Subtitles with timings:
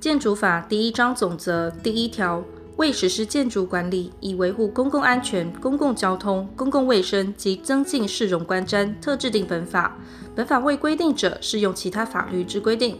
[0.00, 2.44] 建筑法第一章总则第一条，
[2.76, 9.98] 为实施建筑管理，以维护公共安全、公共交通、公共卫生及增进市容观瞻，特制定本法。
[10.36, 12.96] 本法未规定者，适用其他法律之规定。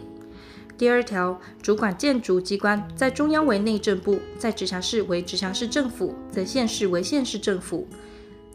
[0.77, 7.87] 第二条，主管建筑机关在中央为内政部，在直辖市为直辖市政府，在县市为县市政府。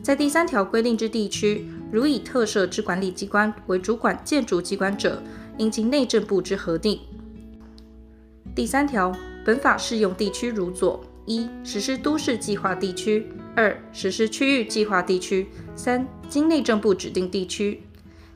[0.01, 5.23] 在第三条规定之地区，如以特设之管理机关为主管建筑机关者，
[5.57, 6.99] 应经内政部之核定。
[8.55, 9.11] 第三条，
[9.43, 13.23] 本法适用地区如左：一、实施都市计划地区；
[13.55, 17.81] 二、实施区域计划地区；三、经内政部指定地区。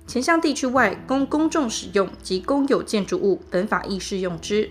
[0.08, 4.68] 前项地区外供公众使用及公有建筑物，本法亦适用之。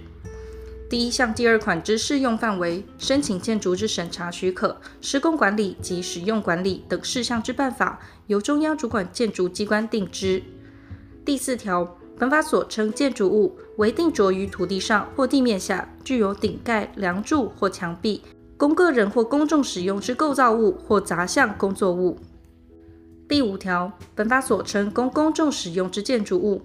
[0.91, 10.43] 第一项第二款之适用范围、申请建筑之审查许可、施工管理及使用管理等事项之办法，由中央主管建筑机关定之。
[11.25, 18.23] 第四条，本法所称建筑物，为定着于土地上或地面下，具有顶盖、梁柱或墙壁，
[18.57, 22.19] 供个人或公众使用之构造物或杂项工作物。
[23.29, 26.63] 第五条，本法所称供公众使用之建筑物，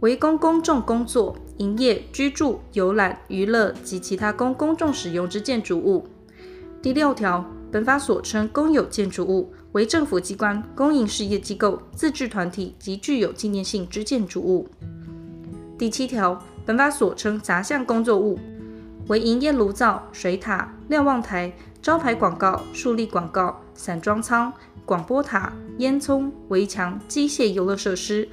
[0.00, 6.06] 为供公众工作、营业、居住、游览、娱乐及其他供公众使用之建筑物。
[6.80, 14.66] 第六条，本法所称公有建筑物，为政府机关、公营事业机构、自治团体及具有纪念性之建筑物。
[15.80, 18.38] 第七条，本法所称杂项工作物，
[19.08, 21.50] 为营业炉灶、水塔、瞭望台、
[21.80, 24.52] 招牌广告、树立广告、散装仓、
[24.84, 28.28] 广播塔、烟囱、围墙、机械游乐设施。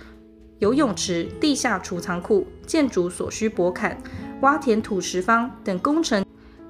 [0.59, 3.97] 游泳池、地下储藏库、建筑所需驳坎、
[4.41, 6.25] 挖填土石方等工程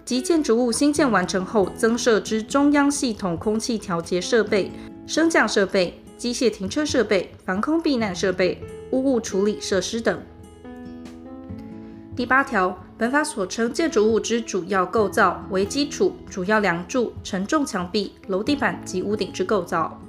[0.06, 4.72] 及建筑物新建完成后增设之中央系统空气调节设备、
[5.08, 8.62] 升降设备、机械停车设备、防空避难设备、
[8.92, 10.22] 污物处理设施等。
[12.18, 20.02] 第八条，本法所称建筑物之主要构造为基础、主要梁柱、承重墙壁、楼地板及屋顶之构造。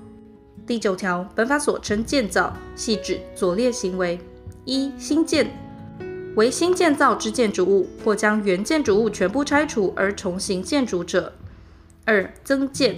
[0.67, 4.19] 第九条，本法所称建造，系指左列行为：
[4.65, 5.51] 一、新建，
[6.35, 11.31] 为新建造之建筑物，或将原建筑物全部拆除而重新建筑者；
[12.07, 12.97] 二、增建，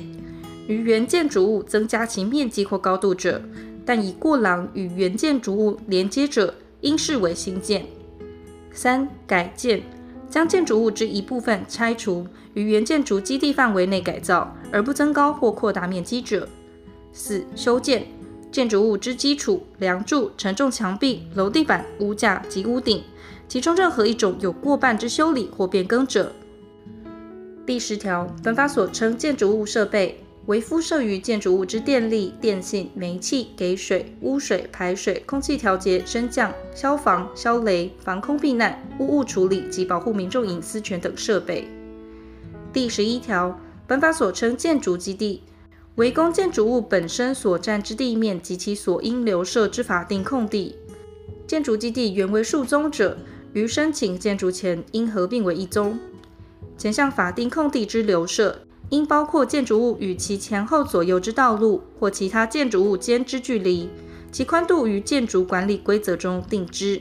[0.68, 3.42] 于原建筑物增加其面积或高度者，
[3.84, 7.82] 但以过廊与原建筑物连接者，应视为新建；
[8.72, 9.82] 三、改建，
[10.28, 16.48] 将建筑物之一部分拆除，于原建筑基地范围内改造，而不增高或扩大面积者。
[17.12, 18.06] 四、修建
[18.52, 23.02] 建筑物之基础、梁柱、承重墙壁、楼地板、屋架及屋顶，
[23.48, 26.32] 其中任何一种有过半之修理或变更者。
[27.66, 41.68] 第十条，本法所称建筑物设备，为敷设于建筑物之电力、电信、煤气、给水、污水排水、空气调节、升降、消防、消雷、防空避难、污物处理及保护民众隐私权等设备。
[42.72, 45.44] 第十一条，本法所称建筑基地。
[45.94, 50.74] 为公建筑物本身所占之地面及其所应留设之法定空地。
[51.46, 53.16] 建筑基地原为数宗者，
[53.52, 55.96] 于申请建筑前应合并为一宗。
[56.76, 63.88] 前项法定空地之留设，应包括建筑物与其前后左右之道路或其他建筑物间之距离，
[64.30, 67.00] 其宽度于建筑管理规则中定之。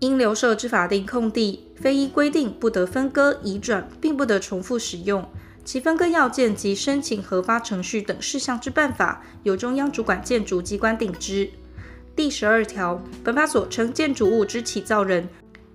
[0.00, 5.24] 应留设之法定空地，非依规定不得分割移转，并不得重复使用。
[5.64, 11.50] 其分割要件及申请核发程序等事项之办法，由中央主管建筑机关定之。
[12.16, 15.28] 第十二条，本法所称建筑物之起造人，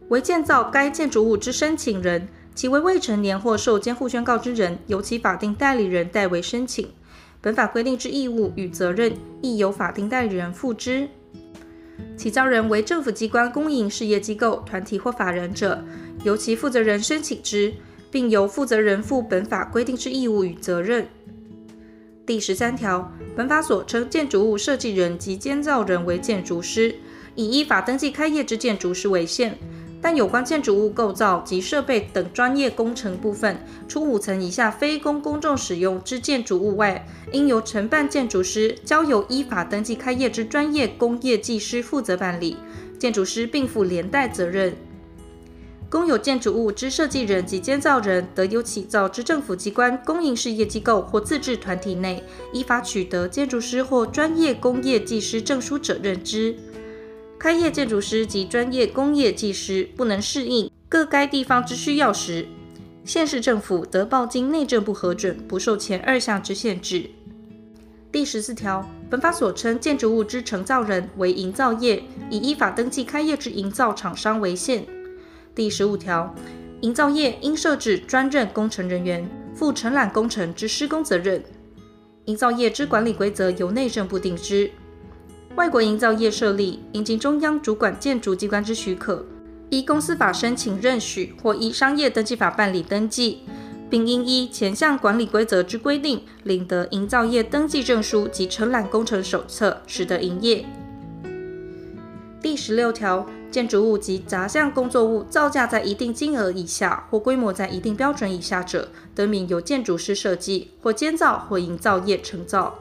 [0.09, 6.87] 为建造该建筑物之申请人，其为未成年或受监护宣告之人，由其法定代理人代为申请。
[7.41, 11.07] 本法规定之义务与责任，亦由法定代理人负之。
[12.17, 15.83] 起造人为政府机关、公营事业机构、团体或法人者，
[16.23, 17.73] 由其负责人申请之。
[18.13, 21.07] 并由负责人负本法规定之义务与责任。
[22.27, 26.93] 第十三条，本法所称建筑物设计人及监造人为建筑师，
[27.33, 29.57] 以依法登记开业之建筑师为限。
[30.03, 33.57] 但有关建筑物构造及设备等专业工程部分，
[33.87, 42.57] 除五层以下非供公众使用之建筑物外，应由承办建筑师交由依法登记开业之专业工业技师负责办理，
[42.99, 44.75] 建筑师并负连带责任。
[45.89, 52.21] 公有建筑物之设计人及监造人，得由起造之政府机关、公营事业机构或自治团体内
[52.51, 56.57] 依法取得建筑师或专业工业技师证书者任之。
[57.43, 62.47] 开业建筑师及专业工业技师不能适应各该地方之需要时，
[63.03, 67.09] 县市政府得报经内政部核准，不受前二项之限制。
[68.13, 74.85] 第十四条，本法所称建筑物之承造人为营造业，以依法登记开业之营造厂商为限。
[75.53, 76.33] 第十五条，
[76.79, 81.43] 营造业应设置专任工程人员，负承揽工程之施工责任。
[82.23, 84.71] 营造业之管理规则由内政部定之。
[85.55, 89.23] 外国营造业设立，应经中央主管建筑机关之许可，
[89.69, 93.41] 依公司法申请认许或依商业登记法办理登记，
[93.87, 100.65] 并应依前项管理规则之规定，领得营造业登记证书及承揽工程手册，始得营业。
[102.41, 112.79] 第十六条，建筑物及杂项工作物造价在一定金额以下或规模在一定标准以下者，得免由建筑师设计或监造或营造业承造。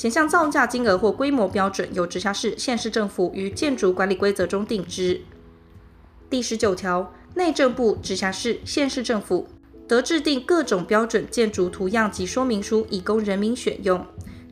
[0.00, 5.20] 前项造价金额或规模标准，由直辖市、县市政府于建筑管理规则中定之。
[6.30, 9.46] 第十九条，内政部、直辖市、县市政府
[9.86, 14.02] 得制定各种标准建筑图样及说明书，以供人民选用。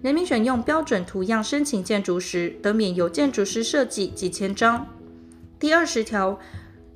[0.03, 4.87] 人民选用标准图样申请建筑时，得免由建筑师设计及签章。
[5.59, 6.39] 第二十条，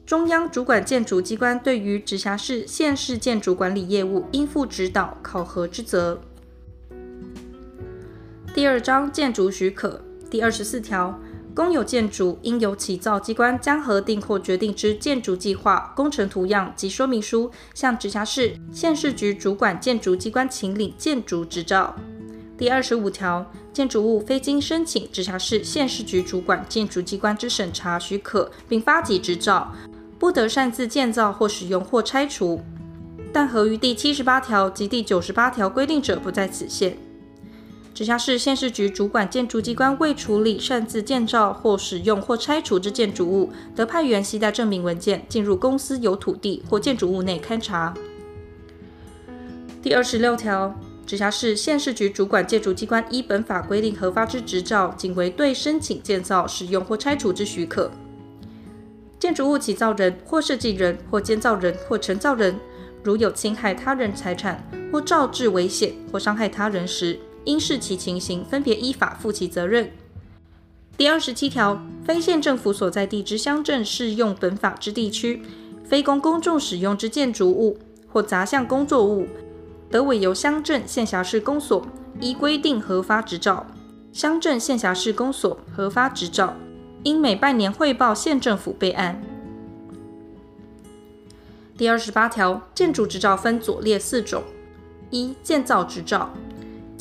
[0.04, 6.20] 中央主管建筑机关对于直辖市、县市建筑管理业务，应负指导、考核之责。
[8.54, 9.98] 第二章建筑许可
[10.30, 11.18] 第二十四条，
[11.54, 21.96] 公有建筑应由起造机关将核定或决定之建筑计划、工程图样及说明书，向直辖市、县市局主管建筑机关请领建筑执照。
[22.58, 29.72] 第二十五条，建筑物非经申请直辖市、县市局主管建筑机关之审查许可，并发给执照，
[30.18, 32.60] 不得擅自建造或使用或拆除，
[33.32, 36.94] 但合于第七十八条及第九十八条规定者，不在此限。
[38.02, 47.94] 直辖市、县市局主管建筑机关未处理擅自建造或使用或拆除之建筑物，得派员携带证明文件进入公司有土地或建筑物内勘查。
[49.80, 50.74] 第二十六条，
[51.06, 57.88] 直辖市、县市局主管建筑机关依本法规定核发之执照，仅为对申请建造、使用或拆除之许可。
[59.20, 62.58] 建筑物起造人或设计人或监造人或承造人，
[63.04, 64.60] 如有侵害他人财产
[64.90, 69.90] 或造致危险或伤害他人时，应视其情形，分别依法负其责任。
[70.96, 75.42] 第二十七条，非县政府所在地之乡镇适用本法之地区，
[75.84, 77.78] 非供公众使用之建筑物
[78.08, 79.26] 或杂项工作物，
[79.90, 81.86] 得委由乡镇县辖市公所
[82.20, 83.66] 依规定核发执照。
[84.12, 86.54] 乡镇县辖市公所核发执照，
[87.02, 89.20] 应每半年汇报县政府备案。
[91.78, 94.42] 第二十八条，建筑执照分左列四种：
[95.10, 96.30] 一、建造执照。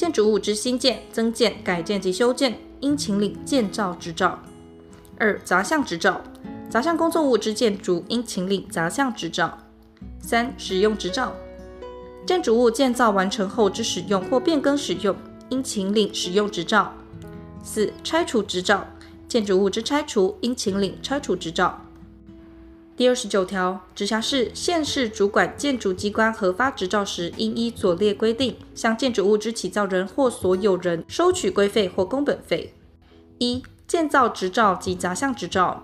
[0.02, 4.40] 建筑物之新建、增建、改建及修建，应请领建造执照。
[5.20, 6.20] 二、杂项执照，
[6.72, 9.56] 杂项工作物之建筑应请领杂项执照。
[10.20, 11.36] 三、使用执照，
[12.26, 15.16] 建筑物建造完成后之使用或变更使用，
[15.50, 16.92] 应请领使用执照。
[17.64, 18.84] 四、拆除执照，
[19.28, 21.80] 建筑物之拆除应请领拆除执照。
[23.02, 32.76] 第二十九条，直辖市、县市主管建筑机关核发执照时，应依左列规定，向建筑物之起造人或所有人收取规费或工本费。
[33.40, 35.84] 一、建造执照及杂项执照，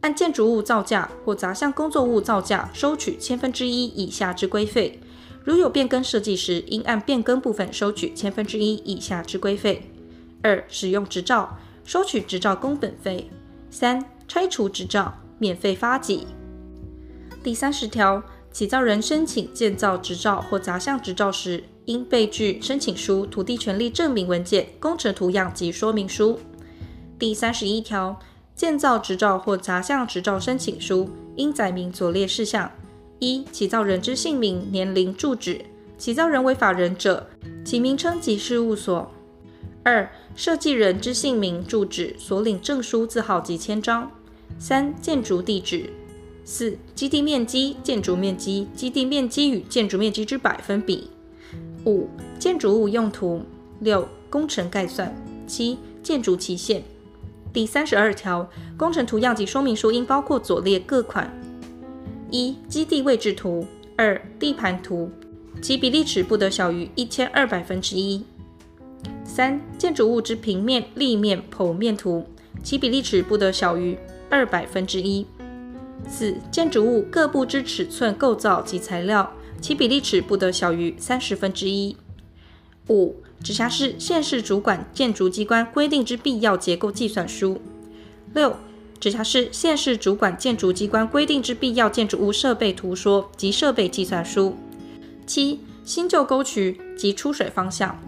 [0.00, 4.98] 按建筑物造价或杂项工作物造价收取千分之一以下之规费；
[5.44, 9.90] 如有变更设计时，应按变更部分收取千分之一以下之规费。
[10.40, 13.28] 二、使用执照，收取执照工本费。
[13.68, 16.26] 三、拆除执照，免费发给。
[17.46, 26.40] 第三十条，起造人申请建造执照或杂项执照时，应备具申请书、土地权利证明文件、工程图样及说明书。
[27.20, 28.18] 第三十一条，
[28.56, 32.68] 建造执照或杂项执照申请书应载明左列事项：
[33.20, 35.60] 一、起造人之姓名、年龄、住址；
[35.96, 37.30] 起造人为法人者，
[37.64, 39.06] 其名称及事务所；
[39.84, 44.10] 二、设计人之姓名、住址、所领证书字号及签章；
[44.58, 45.88] 三、建筑地址。
[46.48, 51.10] 四、基地面积、建筑面积、基地面积与建筑面积之百分比。
[51.84, 53.42] 五、建筑物用途。
[53.80, 55.12] 六、工程概算。
[55.48, 56.84] 七、建筑期限。
[57.52, 61.28] 第三十二条，工程图样及说明书应包括左列各款：
[62.30, 65.10] 一、基地位置图；二、地盘图，
[65.60, 68.22] 其比例尺不得小于一千二百分之一；
[69.24, 72.24] 三、建筑物之平面、立面、剖面图，
[72.62, 73.98] 其比例尺不得小于
[74.30, 75.26] 二百分之一。
[76.08, 81.96] 四、建筑物各部之尺寸、构造及材料，其比例尺不得小于三十分之一。
[82.88, 87.60] 五、直辖市、县市主管建筑机关规定之必要结构计算书。
[88.32, 88.56] 六、
[89.00, 94.54] 直辖市、县市主管建筑机关规定之必要建筑物设备图说及设备计算书。
[95.26, 97.98] 七、新旧沟渠及出水方向。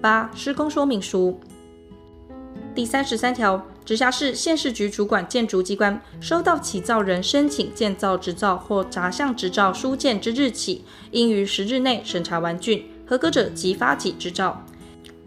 [0.00, 1.38] 八、施工说明书。
[2.76, 14.62] 第三十三条，直辖市县市局主管建筑机关收到起造人申请建造执照或杂项执照书件之日起，应于十日内审查完竣，合格者即发起执照。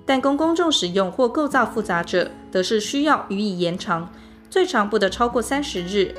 [0.05, 4.13] 但供公众使用或构造复杂者，则是需要予以延长，
[4.47, 6.13] 最长不得超过三十日。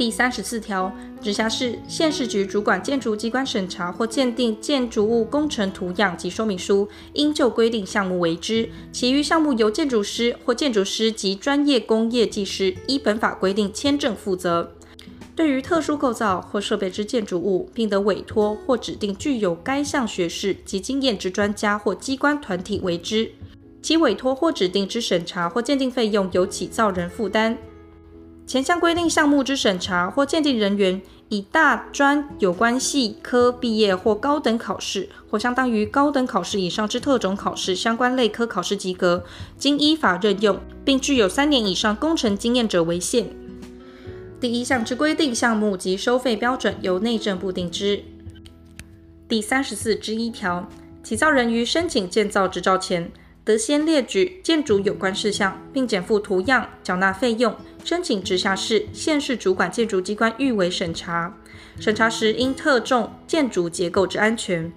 [0.00, 0.90] 第三十四条，
[1.20, 14.72] 直辖市、县市局主管建筑机关审查或鉴定建筑物工程图样及说明书，应就规定项目为之；其余项目由建筑师或建筑师及专业工业技师依本法规定签证负责。
[15.36, 23.30] 对于特殊构造或设备之建筑物，并得委托或指定具有该项学识及经验之专家或机关团体为之，
[23.82, 27.58] 其委托或指定之审查或鉴定费用由起造人负担。
[28.50, 39.22] 前项规定项目之审查或鉴定人员，以大专有关系科毕业或高等考试，或相当于高等考试以上之特种考试相关类科考试及格，
[39.56, 43.30] 经依法任用，并具有三年以上工程经验者为限。
[44.40, 48.02] 第一项之规定项目及收费标准，由内政部定之。
[49.28, 50.68] 第三十四之一条，
[51.04, 53.12] 起造人于申请建造执照前，
[53.44, 57.54] 得先列举建筑有关事项，并检附图样，缴纳费用。
[57.84, 61.36] 申请直辖市、县市主管建筑机关预为审查。
[61.78, 64.70] 审查时应特重建筑结构之安全。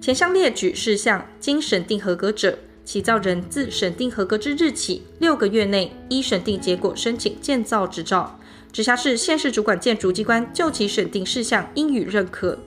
[0.00, 8.38] 前项列举事项经审定合格者，起造人自审定合格之日起六个月内，依审定结果申请建造执照。
[8.72, 12.58] 直辖市、县市主管建筑机关就其审定事项应予认可。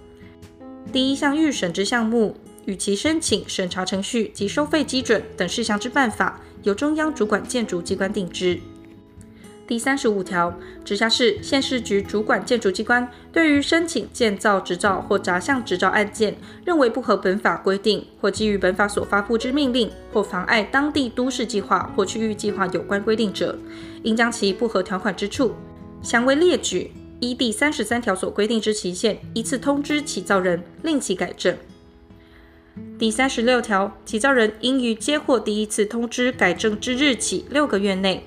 [0.91, 8.59] 第一项预审之项目与其申请、审查程序及收费基准等事项之办法，由中央主管建筑机关定之。
[9.69, 10.51] 第三十五条，
[10.83, 16.35] 直辖市、县市局主管建筑机关对于申请建造执照或杂项执照案件，
[16.65, 23.55] 认为不合本法规定，或基于本法所发布之命令，或妨碍当地都市计划或区域计划有关规定者，
[24.01, 25.53] 应将其不合条款之处，
[26.01, 31.55] 详为列举，依第三十三条所规定之期限，依次通知起造人，令其改正。
[32.97, 38.23] 第三十六条，起造人应于接获第一次通知改正之日起六个月内。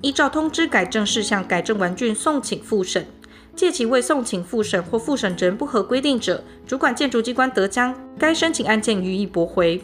[0.00, 3.06] 依照通知改正事项改正完竣，送请复审。
[3.56, 9.82] 届期未送请复审或复审仍不合规定者，主管建筑机关得将该申请案件予以驳回。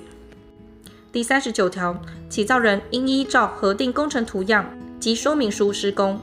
[1.10, 6.20] 第三十九条，起造人应依照核定工程图样及说明书施工。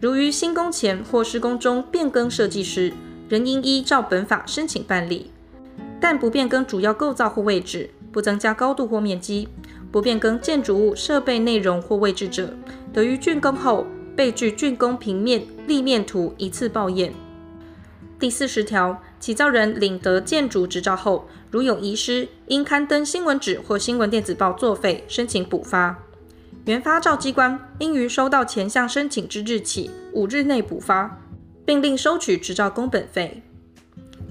[0.00, 2.92] 如于新工前或施工中变更设计时，
[3.28, 5.30] 仍应依照本法申请办理，
[6.00, 9.48] 但不变更主要构造或位置，不增加高度或面积，
[9.90, 12.54] 不变更建筑物设备内容或位置者。
[12.92, 17.12] 得于竣工后，备具竣工平面立面图，一次报验。
[18.18, 25.98] 第四十条，起造人领得建筑执照后，如有遗失，应刊登新闻纸或新闻电子报作废，申请补发。
[26.64, 31.20] 原发照机关应于收到前项申请之日起五日内补发，
[31.64, 33.42] 并另收取执照工本费。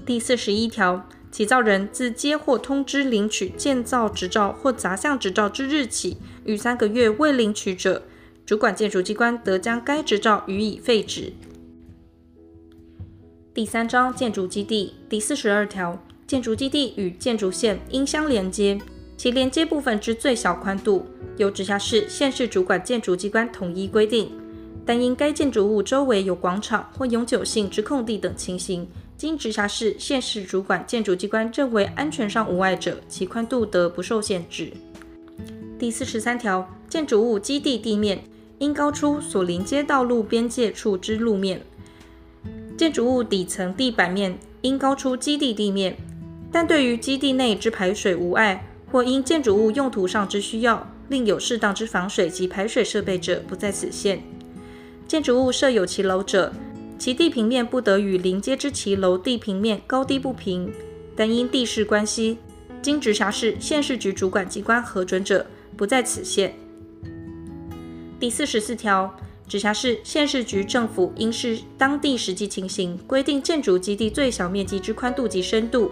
[0.04, 6.16] 第四十一条，起造人自接获通知领取建造执照或杂项执照之日起，
[6.46, 8.04] 逾三个月未领取者，
[8.46, 11.34] 主管建筑机关得将该执照予以废止。
[13.52, 18.80] 第三章建筑基地第四十二条，建筑基地与建筑线应相连接，
[19.18, 21.04] 其连接部分之最小宽度
[21.36, 24.32] 由直辖市、县市主管建筑机关统一规定。
[24.86, 34.72] 但因该建筑物周围有广场或永久性之空地等情形，经直辖市、县市主管建筑机关认为安全上无碍者，其宽度得不受限制。
[35.78, 38.22] 第四十三条，建筑物基地地面。
[38.58, 41.60] 应高出所临接道路边界处之路面，
[42.78, 45.94] 建筑物底层地板面应高出基地地面，
[46.50, 54.22] 但对于基地内之排水无碍，或因建筑物用途上之需要，另有适当之防水及排水设备者，不在此限。
[55.06, 56.50] 建筑物设有骑楼者，
[56.98, 60.72] 其地平面不得与临接之骑楼地平面高低不平，
[61.14, 62.38] 但因地势关系，
[62.80, 66.54] 经直辖市、县市局主管机关核准者，不在此限。
[68.18, 69.14] 第四十四条，
[69.46, 75.90] 直辖市、县市局政府应视当地实际情形，规定建筑基地最小面积之宽度及深度。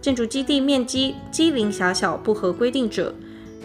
[0.00, 3.14] 建筑基地面积畸零狭小不合规定者，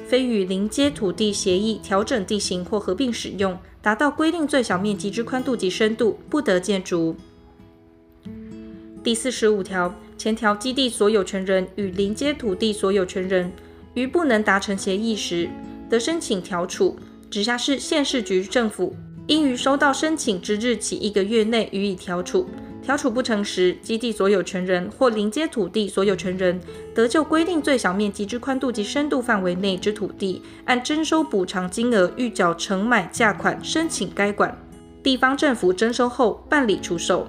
[0.07, 7.15] 非与邻接土地协议调整地形或合并使用，达到规定最小面积之宽度及深度，不得建筑。
[9.01, 13.51] 第四十五条，前条基地所有权人与邻接土地所有权人
[13.93, 15.49] 于不能达成协议时，
[15.89, 16.97] 得申请调处。
[17.31, 18.95] 直辖市、县市局政府
[19.27, 22.49] 应于收到申请之日起一个月内予以调处，
[22.89, 26.59] 调调处不成时，基地所有权人或邻接土地所有权人
[26.91, 34.57] 得就规定最小面积之宽度及深度范围内之土地，按征收补偿金额预缴承买价款申请该管。
[35.03, 37.27] 地方政府征收后办理出售。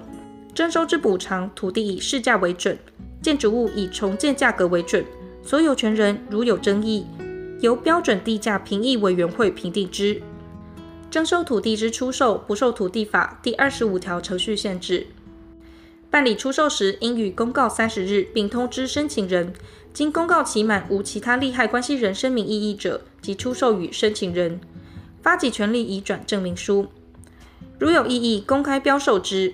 [0.51, 2.75] 征收之补偿土地以市价为准，
[3.21, 5.05] 建筑物以重建价格为准。
[5.43, 7.05] 所有权人如有争议，
[7.59, 10.19] 由标准地价评议委员会评定之。
[11.11, 15.05] 征收土地之出售不受土地法第二十五条程序限制。
[16.11, 19.53] 办理出售时，应予公告三十日，并通知申请人。
[19.93, 24.59] 经公告期满无其他利害关系人声明异议者，即出售予申请人。
[25.21, 26.87] 发给权利移转证明书。
[27.79, 29.53] 如有异议，公开标售之。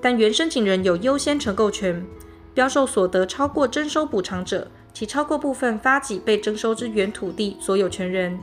[0.00, 2.06] 但原申请人有优先承购权。
[2.54, 8.38] 标售所得超过征收补偿者，其超过部分发给被征收之原土地所有权人。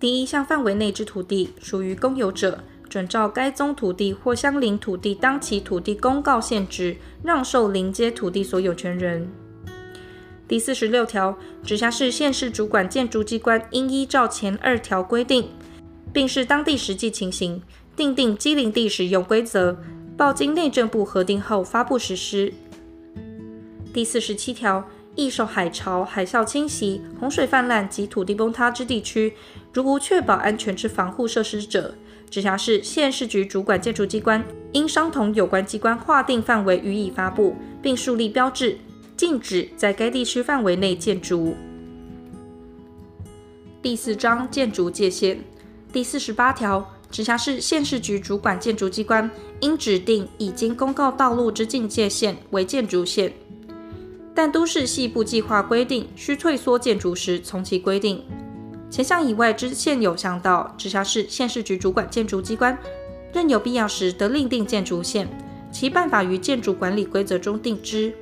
[0.00, 2.62] 第一项范围内之土地属于公有者，
[2.94, 9.28] 准照该宗土地或相邻土地当其土地公告限值，让受邻接土地所有权人。
[10.46, 15.48] 第四十六条，直辖市县市主管建筑机关应依照前二条规定，
[16.12, 17.60] 并视当地实际情形，
[17.96, 19.76] 订定畸零地使用规则，
[20.16, 22.54] 报经内政部核定后发布实施。
[23.92, 24.88] 第四十七条。
[25.16, 29.32] 易受海潮、海啸侵袭、洪水泛滥及土地崩塌之地区，
[29.72, 31.94] 如无确保安全之防护设施者，
[32.34, 38.76] 直辖市、县市局主管建筑机关应商同有关机关划定范围予以发布，并树立标志，
[39.16, 41.54] 禁止在该地区范围内建筑。
[43.80, 45.38] 第四章建筑界限
[45.92, 53.32] 第四十八条，直辖市、县市局主管建筑机关应指定已经公告道路之境界线为建筑线。
[54.34, 58.20] 但都市细部计划规定需退缩建筑时，从其规定。
[58.94, 62.78] 前项以外之现有巷道，直辖市、县市局主管建筑机关，
[63.32, 65.26] 任有必要时得另定建筑线，
[65.72, 68.14] 其办法于建筑管理规则中定之。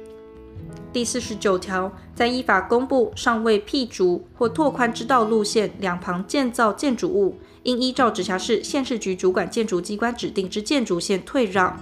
[0.91, 11.79] 第四十九条，在依法公布尚未辟筑或拓宽之道路线两旁建造建筑物，应依照直辖市、县市局主管建筑机关指定之建筑线退让。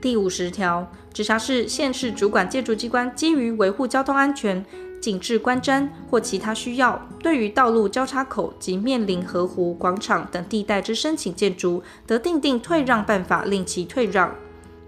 [0.00, 0.90] 第五十条。
[1.12, 4.64] 直辖市、县市主管建筑机关基于维护交通安全、
[5.02, 14.32] 景致观瞻或其他需要，对于道路交叉口及面临河湖、广场等地带之申请建筑，得订定退让办法，令其退让。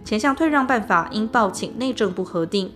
[0.05, 2.71] 前项退让办法应报请内政部核定。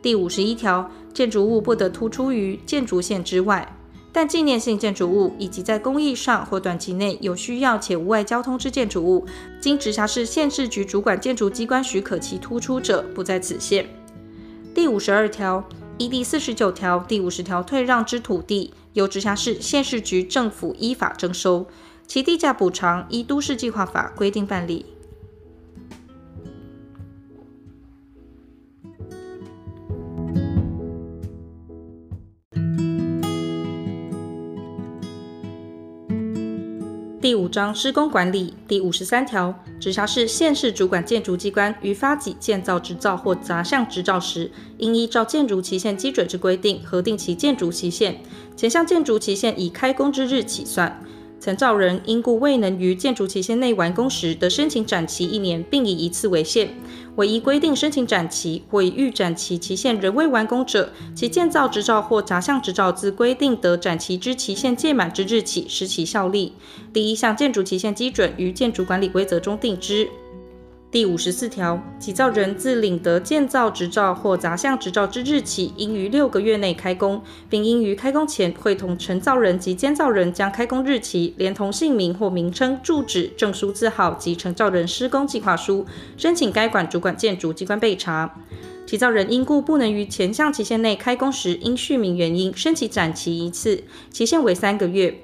[0.00, 3.76] 第五十一条，建筑物不得突出于建筑线之外。
[4.14, 9.26] 但纪念性建筑物以及在工艺上或短期内有需要且无碍交通之建筑物，
[9.60, 13.86] 经直辖市、县市局主管建筑机关许可其突出者，不在此限。
[14.74, 15.62] 第五十二条，
[15.98, 21.66] 依第四十九条、第五十条退让之土地，由直辖市、县市局政府依法征收，
[22.06, 24.86] 其地价补偿依都市计划法规定办理。
[37.22, 48.20] 第五章施工管理第五十三条，直辖市、县市主管建筑机关于发给建造执照或杂项执照时，应依照建筑期限基准之规定核定其建筑期限。
[48.56, 51.00] 前项建筑期限以开工之日起算。
[51.42, 56.72] 曾造人因故未能于建筑期限内完工时，得申请展期一年，并以一次为限。
[57.16, 66.52] 唯一规定申请展期或已预展期期限仍未完工者，其建造执照或杂项执照自规定的展期之期限届满之日起失其效力。
[66.92, 70.08] 第一项建筑期限基准于建筑管理规则中定之。
[70.92, 85.86] 第五十四条，起造人自领得建造执照或杂项执照之日起，应于六个月内开工，并应于开工前会同承造人及监造人将开工日期连同姓名或名称、住址、证书字号及承造人施工计划书，
[86.18, 88.38] 申请该管主管建筑机关备查。
[88.84, 95.14] 起造人因故不能于前项期限内开工时，因续名原因，申请展期一次，期限为三个月。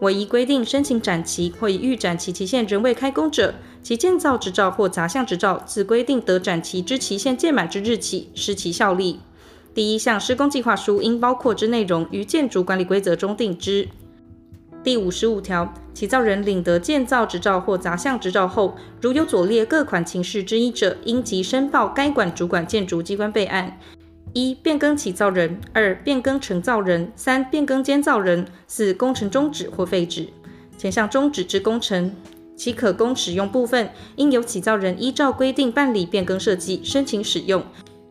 [0.00, 3.54] 唯一规定申请展期或已预展期期限仍未开工者，
[3.86, 9.20] 其建造执照或杂项执照自规定得展期之期限届满之日起失其效力。
[9.72, 13.86] 第一项施工计划书应包括之内容，于建筑管理规则中定之。
[14.82, 23.78] 第五十五条，起造人领得建造执照或杂项执照后，如有左列各款情事之一者，应即申报该管主管建筑机关备案。
[24.32, 30.26] 一、变更起造人；二、变更承造人；三、变更监造人；四、工程终止或废止。
[30.76, 32.12] 前项终止之工程，
[32.56, 37.60] 其可供使用部分，应由起造人依照规定办理变更设计，申请使用；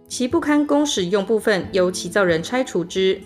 [0.07, 3.19] 其不堪供使用部分，由起造人拆除之。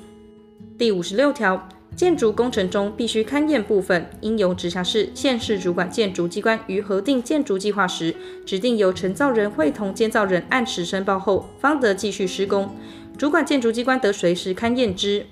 [0.77, 12.69] 第五十六条，建筑工程中必须勘验部分，应由直辖市、县市主管建筑机关于核定建筑计划时，指定由承造人会同监造人按时申报后，方得继续施工。
[13.17, 15.25] 主管建筑机关得随时勘验之。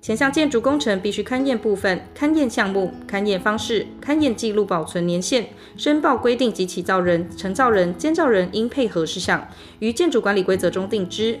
[0.00, 9.48] 前项建筑工程必须勘验部分、勘验项目、勘验方式、勘验记录保存年限、申报规定及起造人、承造人、监造人应配合事项，
[9.80, 11.38] 于建筑管理规则中定之。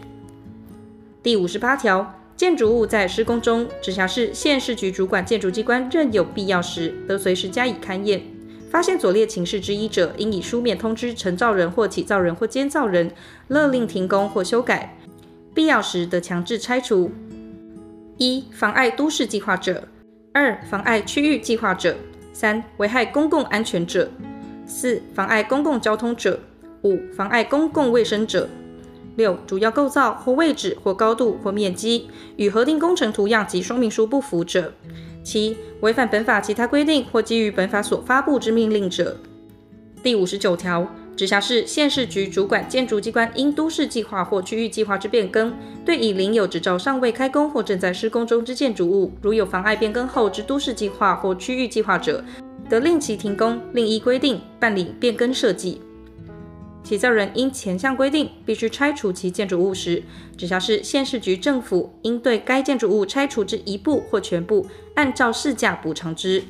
[1.22, 2.14] 第五十八条。
[2.36, 8.22] 建筑物在施工中，直辖市、县市局主管建筑机关认有必要时，得随时加以勘验。
[8.70, 13.10] 发现左列情事之一者，应以书面通知承造人或起造人或监造人，
[13.48, 14.96] 勒令停工或修改。
[15.52, 17.10] 必要时得强制拆除。
[18.18, 19.74] 一、妨碍都市计划者；
[20.34, 21.92] 二、妨碍区域计划者；
[22.32, 24.08] 三、危害公共安全者；
[24.66, 26.36] 四、妨碍公共交通者；
[26.82, 28.48] 五、妨碍公共卫生者。
[29.14, 34.72] 六、主要构造或位置或高度或面积与核定工程图样及说明书不符者；
[35.22, 39.16] 七、违反本法其他规定或基于本法所发布之命令者。
[40.02, 40.84] 第五十九条，
[41.18, 45.52] 直辖市、县市局主管建筑机关因都市计划或区域计划之变更，
[45.84, 52.24] 对已领有执照尚未开工或正在施工中之建筑物，如有妨碍变更后之都市计划或区域计划者，
[52.70, 55.80] 得令其停工，另依规定办理变更设计。
[56.84, 60.00] 起造人因前项规定必须拆除其建筑物时，
[60.36, 66.44] 直辖市、县市局政府应对该建筑物拆除之一部或全部，按照市价补偿之。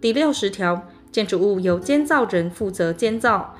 [0.00, 3.54] 第六十条，建筑物由监造人负责监造，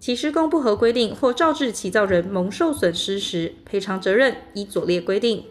[0.00, 5.44] 其施工不合规定或肇致起造人蒙受损失时，赔偿责任依左列规定：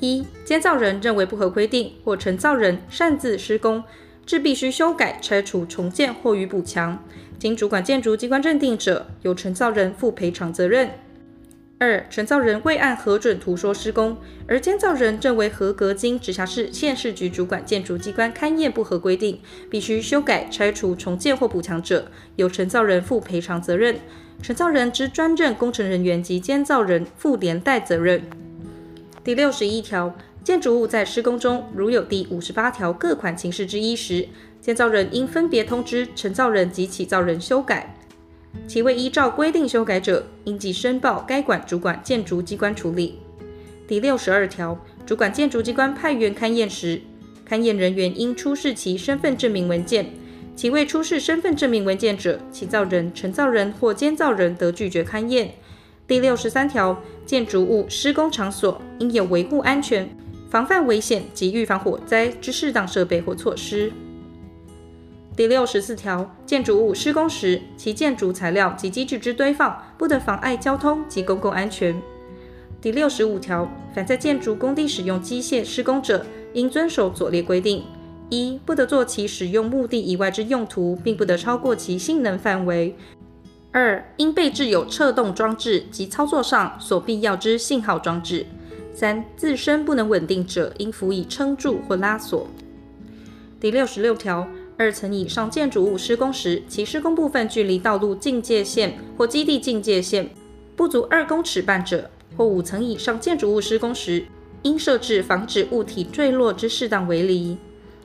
[0.00, 3.84] 一、监造人认为不合规定，或承造人擅自施工，
[4.24, 6.98] 致必须修改、拆除、重建或予补强。
[7.38, 10.88] 经主管建筑机关认定者，由承造人负赔偿责任。
[11.78, 14.16] 二、承造人未按核准图说施工，
[14.48, 23.96] 而监造人认为合格，经直辖市、县市局主管建筑机关勘验不合规定，必须修改、拆除、重建或补强者，由承造人负赔偿责任。
[24.42, 28.22] 承造人之专任工程人员及监造人负连带责任。
[29.22, 34.26] 第六十一条，建筑物在施工中，如有第五十八条各款情事之一时，
[34.62, 37.94] 建造人应分别通知承造人及起造人修改，
[38.66, 43.18] 其未依照规定修改者，应即申报该管主管建筑机关处理。
[43.86, 47.00] 第六十二条，主管建筑机关派员勘验时，
[47.48, 50.06] 勘验人员应出示其身份证明文件，
[50.56, 55.54] 其未出示身份证明文件者，其造人、承造人或监造人得拒绝勘验。
[56.08, 60.08] 第六十三条，建筑物施工场所应有维护安全、
[60.50, 63.92] 防范危险及预防火灾之适当设备或措施。
[65.36, 71.94] 第六十四条，建筑物施工时，其建筑材料及机具之堆放，不得妨碍交通及公共安全。
[72.80, 77.84] 第六十五条，凡在建筑工地使用机械施工者，应遵守左列规定：
[78.30, 82.94] 一、不得做其使用目的以外之用途，并不得超过其性能范围；
[83.72, 88.46] 二、应备置有测动装置及操作上所必要之信号装置；
[88.94, 92.48] 三、自身不能稳定者，应辅以撑柱或拉锁。
[93.60, 94.48] 第六十六条。
[94.78, 100.28] 二层以上建筑物施工时，其施工部分距离道路境界线或基地境界线
[100.76, 104.26] 不足二公尺半者，或五层以上建筑物施工时，
[104.62, 107.56] 应设置防止物体坠落之适当围篱。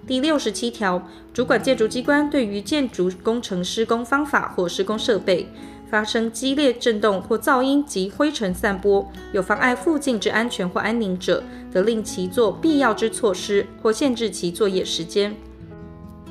[0.08, 5.48] 第六十七条，主管建筑机关对于建筑工程施工方法或施工设备
[5.90, 15.36] 发生激烈震动或噪音及灰尘散播，有妨碍附近之安全或安宁者，得令其做必要之措施或限制其作业时间。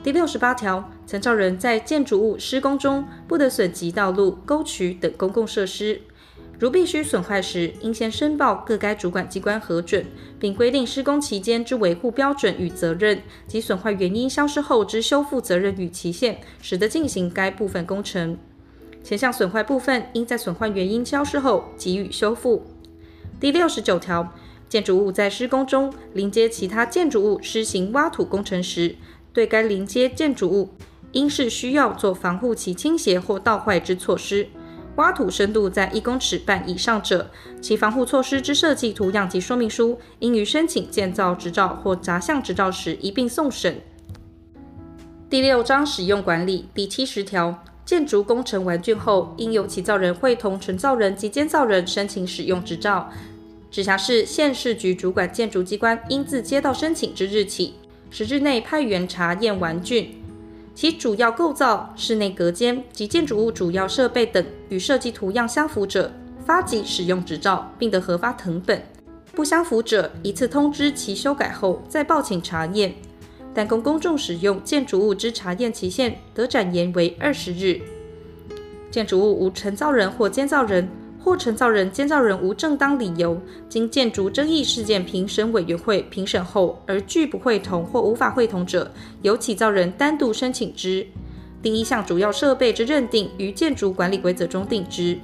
[0.03, 6.01] 第六十八条，承造人在建筑物施工中不得损及道路、沟渠等公共设施。
[6.59, 10.07] 如必须损坏时，应先申报各该主管机关核准，
[10.39, 18.39] 并规定施工期间之维护标准与责任及损坏原因消失后之修复责任与期限，始得进行该部分工程。
[19.05, 22.65] 前项损坏部分，应在损坏原因消失后给予修复。
[23.39, 24.35] 第六十九条，
[24.69, 28.95] 建筑物在施工中邻接其他建筑物施行挖土工程时，
[29.33, 30.71] 对该邻接建筑物，
[31.13, 34.49] 应是需要做防护其倾斜或倒坏之措施。
[34.97, 43.81] 挖土深度在一公尺半以上者，其防护措施之设计图样及说明书，应于申请建造执照或杂项执照时一并送审。
[45.31, 53.11] 第六章使用管理第七十条，建筑工程完竣后，应由起造人会同承造人及监造人申请使用执照。
[53.71, 57.75] 直辖市、县市局主管建筑机关应自接到申请之日起。
[58.11, 60.09] 十日内派员查验完竣，
[60.75, 66.13] 其主要构造、室内隔间及建筑物主要设备等与设计图样相符者，
[66.45, 68.83] 发给使用执照，并得核发謄本。
[69.33, 72.93] 不相符者，一次通知其修改后再报请查验。
[73.55, 77.81] 但供公众使用建筑物之查验期限，得展延为二十日。
[78.91, 80.89] 建筑物无承造人或监造人，
[81.23, 88.91] 或承造人、监造人无正当理由，经建筑争议事件评审委员会评审后而拒不会同或无法会同者，
[89.23, 91.07] 由起造人单独申请之。
[91.63, 95.19] 第一项主要设备之认定，于建筑管理规则中定之。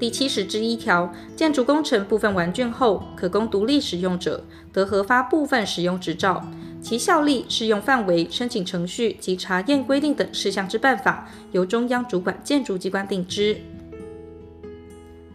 [0.00, 6.44] 第七十之一条，建筑工程部分完竣后，可供独立使用者，得核发部分使用执照。
[6.80, 13.56] 其效力、适用范围、申请程序及查验规定等事项之办法，由中央主管建筑机关定之。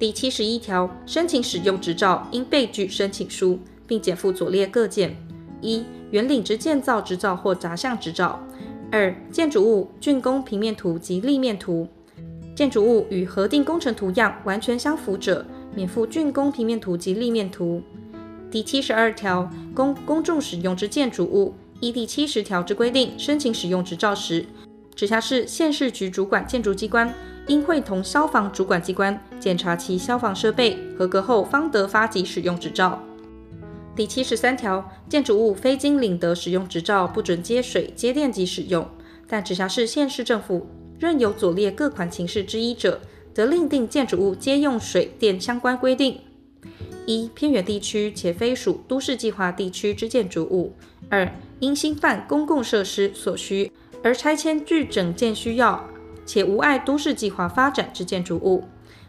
[0.03, 5.15] 第七十一条，申请使用执照应备具申请书，并检附左列各件：
[5.61, 8.37] 一、原领之建造执照或杂项执照；
[8.91, 11.87] 二、建筑物竣工平面图及立面图。
[12.53, 17.81] 建筑物与核定工程图样完全相符者，免附竣工平面图及立面图。
[18.51, 24.45] 第七十二条，公公众使用之建筑物，依第七十条之规定申请使用执照时，
[24.95, 27.13] 直辖市县市局主管建筑机关
[27.47, 33.01] 应会同消防主管机关检查其消防设备合格后，方得发给使用执照。
[33.95, 38.87] 第七十三条，建筑物非经领得使用执照，不准接水、接电及使用，
[39.27, 40.67] 但直辖市、县市政府，
[40.99, 43.01] 任有左列各款情事之一者，
[43.33, 46.21] 则另定建筑物接用水电相关规定：
[47.05, 50.73] 一、偏远地区且非属都市计划地区之建筑物；
[51.09, 51.29] 二、
[51.59, 53.71] 因兴办公共设施所需。
[54.03, 55.89] 而拆迁具整建需要
[56.25, 58.65] 且无碍都市计划发展之建筑物；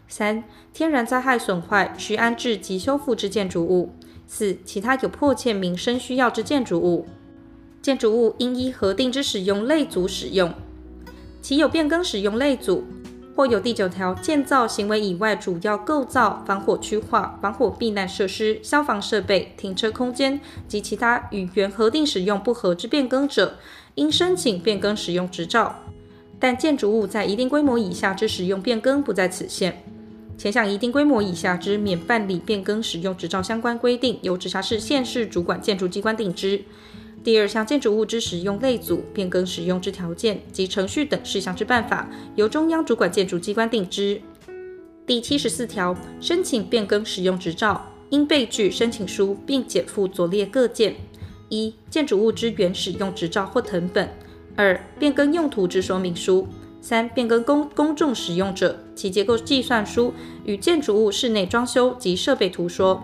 [0.07, 3.89] 三、天然灾害损坏需安置及修复之建筑物；
[4.25, 7.05] 四、其他有迫切民生需要之建筑物。
[7.81, 10.51] 建筑物应依核定之使用类组使用。
[11.41, 12.83] 其有变更使用类组，
[13.35, 23.59] 或有第九条建造行为以外主要构造、防火区划、防火避难设施、消防设备、停车空间及其他与原核定使用不合之变更者，
[23.95, 25.83] 应申请变更使用执照。
[26.39, 29.83] 但建筑物在一定规模以下之使用变更不在此限。
[30.37, 36.61] 前项一定规模以下之免办理变更使用执照相关规定，由直辖市、县市主管建筑机关定之。
[37.23, 44.21] 第二项建筑物之使用类组、变更使用之条件及程序等事项之办法，由中央主管建筑机关定之。
[45.07, 50.93] 第七十四条，申请变更使用执照，应备具申请书，并检附左列各件：
[51.49, 54.07] 一、建筑物之原使用执照或謄本；
[54.55, 56.47] 二、变更用途之说明书；
[56.81, 60.13] 三、变更公公众使用者，其结构计算书
[60.45, 63.01] 与建筑物室内装修及设备图说。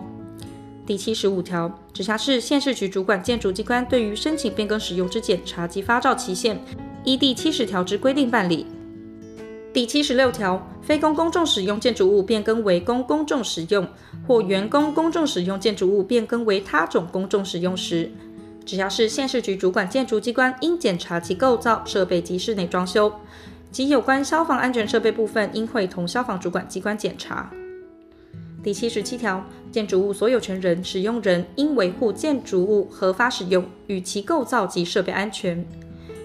[0.84, 6.60] 第七十五条，直辖市、县市局主管建筑机关对于申请变更使用之检查及发照期限，
[7.04, 8.66] 依第七十条之规定办理。
[9.72, 13.86] 第七十六条，非公公众使用建筑物变更为公公众使用，
[14.26, 18.10] 或原供公众使用建筑物变更为他种公众使用时，
[18.64, 23.12] 直辖市、县市局主管建筑机关应检查其构造、设备及室内装修，
[23.70, 27.50] 及有关消防安全设备部分，应会同消防主管机关检查。
[28.62, 35.66] 第七十七条，建筑物所有权人、使用人应维护建筑物合法使用与其构造及设备安全。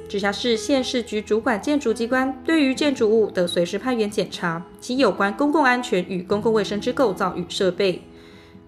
[0.08, 8.02] 直辖市、县市局主管建筑机关对于建筑物得随时派员检查其有关公共安全与公共卫生之构造与设备。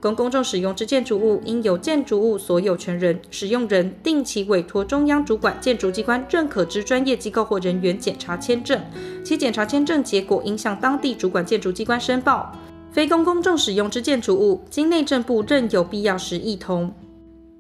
[0.01, 8.81] 供公众使用之建筑物，应由建筑物所有权人、使用人定期委托中央主管建筑机关认可之专业机构或人员检查签证，
[9.25, 12.55] 其检查签证结果应向当地主管建筑机关申报。
[12.91, 16.93] 非公公众使用之建筑物，经内政部认有必要时一同。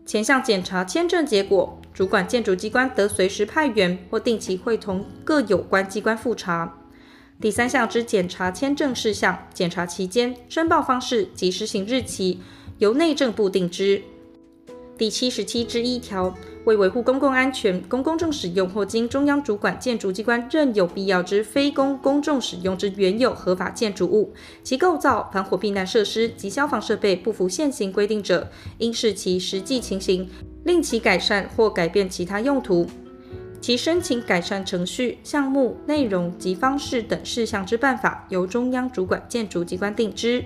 [0.05, 6.73] 前项检查签证结果，主管建筑机关得随时派员或定期会同各有关机关复查。
[7.41, 12.39] 第三项之检查签证事项、检查期间、申报方式及施行日期，
[12.79, 14.01] 由内政部定之。
[14.97, 16.35] 第七十七之一条。
[16.65, 30.29] 为维护公共安全，公公众使用或经中央主管建筑机关认有必要之非公公众使用之原有合法建筑物，其构造、防火避难设施及消防设备不符现行规定者，应视其实际情形，
[30.65, 32.85] 令其改善或改变其他用途。
[33.69, 40.43] 其申请改善程序、项目、内容及方式等事项之办法，由中央主管建筑机关定之。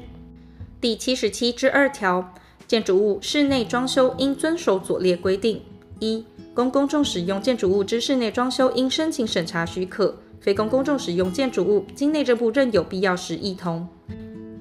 [0.82, 2.34] 第七十七之二条，
[2.68, 5.62] 建筑物室内装修应遵守左列规定。
[6.00, 13.88] 一、供公众使用建筑物之室内装修，应申请审查许可；非公公众使用建筑物，经内政部认有必要时，一同。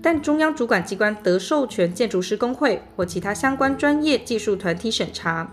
[0.01, 5.53] 但中央主管机关得授权建筑师公会或其他相关专业技术团体审查。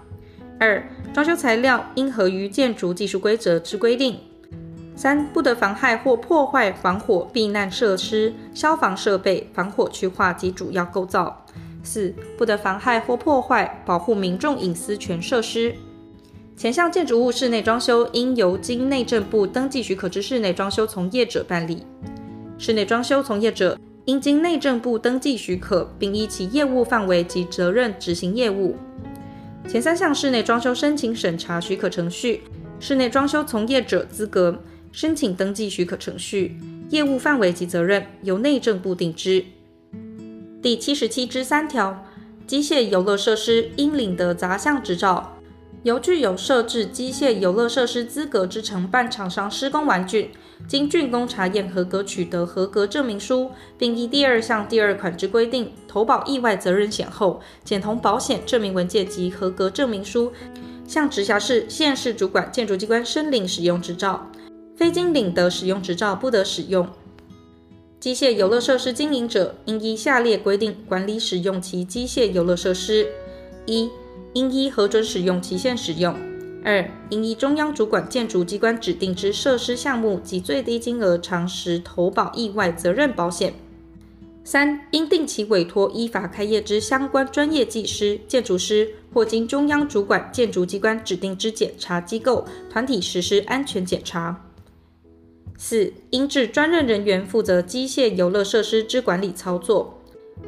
[0.60, 4.20] 二、装修材料应合于建筑技术规则之规定。
[4.96, 11.46] 三、不得妨害或破坏防火避难设施、消防设备、防火区划及主要构造。
[11.82, 15.74] 四、不得妨害或破坏保护民众隐私权设施。
[16.58, 21.86] 前项建筑物室内装修应由经内政部登记许可之室内装修从业者办理。
[22.58, 28.76] 室内装修从业者应经内政部登记许可，并依其业务范围及责任执行业务。
[29.68, 32.42] 前三项室内装修申请审查许可程序、
[32.80, 36.58] 室内装修从业者资格、申请登记许可程序、
[36.90, 39.46] 业务范围及责任由内政部定之。
[40.62, 42.06] 第七十七之三条，
[42.48, 45.39] 机械游乐设施应领的杂项执照。
[45.84, 50.28] 由具有设置机械游乐设施资格之承办厂商施工完竣，
[50.68, 60.34] 经竣工查验合格，取得合格证明书，并依第二项第二款之规定投保意外责任险后，检同保险证明文件及合格证明书，
[60.86, 64.30] 向直辖市、县市主管建筑机关申领使用执照，
[64.76, 66.86] 非经领得使用执照不得使用。
[68.02, 73.08] 机械游乐设施经营者应依下列规定管理使用其机械游乐设施：
[73.66, 73.90] 一、
[74.34, 76.14] 应依核准使用期限使用；
[76.64, 83.52] 二、应依中央主管建筑机关指定之设施项目及最低金额偿实投保意外责任保险；
[84.44, 94.36] 三、应定期委托依法开业之相关专业技师、建筑师，或经中央主管建筑机关指定之检查机构团体实施安全检查；
[95.58, 99.99] 四、应置专任人员负责机械游乐设施之管理操作。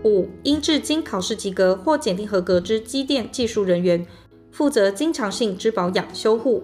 [0.04, 4.06] 五、应至经考试及格或检定合格之机电技术人员，
[4.52, 6.64] 负责经常性之保养修护。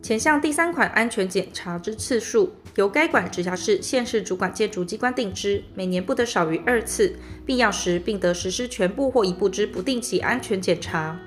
[0.00, 11.18] 前项第三款安全检查之次数，由该管直辖市、县市主管建筑机关定之，每年不得少于二次，必要时并得实施全部或一部之不定期安全检查。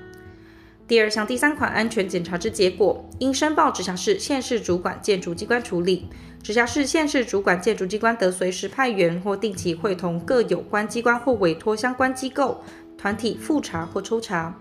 [0.92, 6.06] 第二项第三款安全检查之结果，应申报直辖市、县市主管建筑机关处理。
[6.42, 12.62] 直辖市、县市主管建筑机关得随时派员或定期会同各有关机关或委托相关机构
[12.98, 14.54] 团体复查或抽查。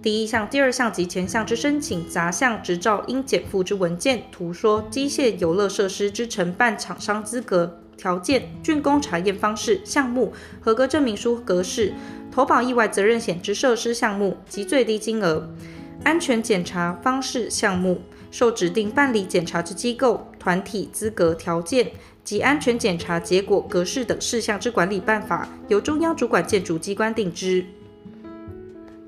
[0.00, 11.92] 第一项、第二项及前项之申请杂项执照应检附之文件、图说、机械游乐设施之承办厂商资格条件、竣工查验方式、项目、合格证明书格式、
[12.32, 15.48] 投保意外责任险之设施项目及最低金额、
[16.02, 18.00] 安全检查方式、项目。
[18.30, 21.92] 受指定办理检查之机构、团体资格条件
[22.24, 27.62] 及安全检查结果格式等事项之管理办法，由中央主管建筑机关定之。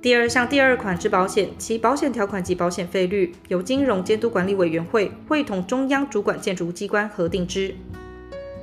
[0.03, 7.75] 第二项第二款之保险，其保险条款及保险费率，由金融监督管理委员会会同中央主管建筑机关核定之。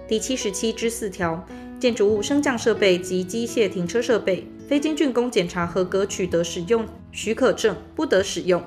[0.07, 1.43] 第七十七之四条，
[1.81, 8.61] 建筑物升降设备及机械停车设备，非经竣工检查合格，取得使用许可证，不得使用。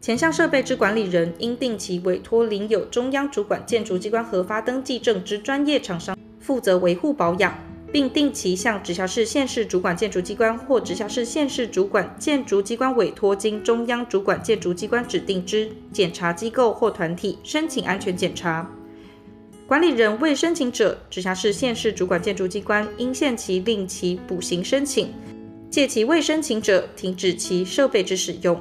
[0.00, 7.52] 前项设备之管理人，应定期委托领有中央主管建筑机关核发登记证之专业厂商负责维护保养，
[7.90, 18.70] 并定期向直辖市、县市主管建筑机关或直辖市、县市主管建筑机关委托经中央主管建筑机关指定之检查机构或团体申请安全检查。
[19.66, 25.08] 管理人未申请者，直辖市、县市主管建筑机关应限期令其补行申请；
[25.68, 28.56] 届其未申请者，停止其设备之使用。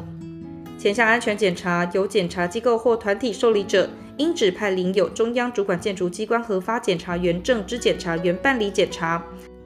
[0.79, 3.87] 前项安全检查由检查机构或团体受理者，
[4.17, 9.23] 应指派领有中央主管建筑机关核发检查员证之检查员办理检查。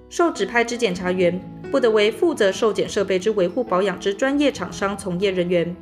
[0.10, 1.40] 受指派之检查员
[1.72, 5.74] 不得为负责受检设备之维护保养之专业厂商从业人员。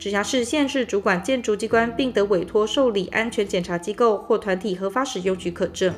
[0.00, 5.92] 直辖市、县市主管建筑机关并得委托受理安全检查机构或团体核发使用许可证。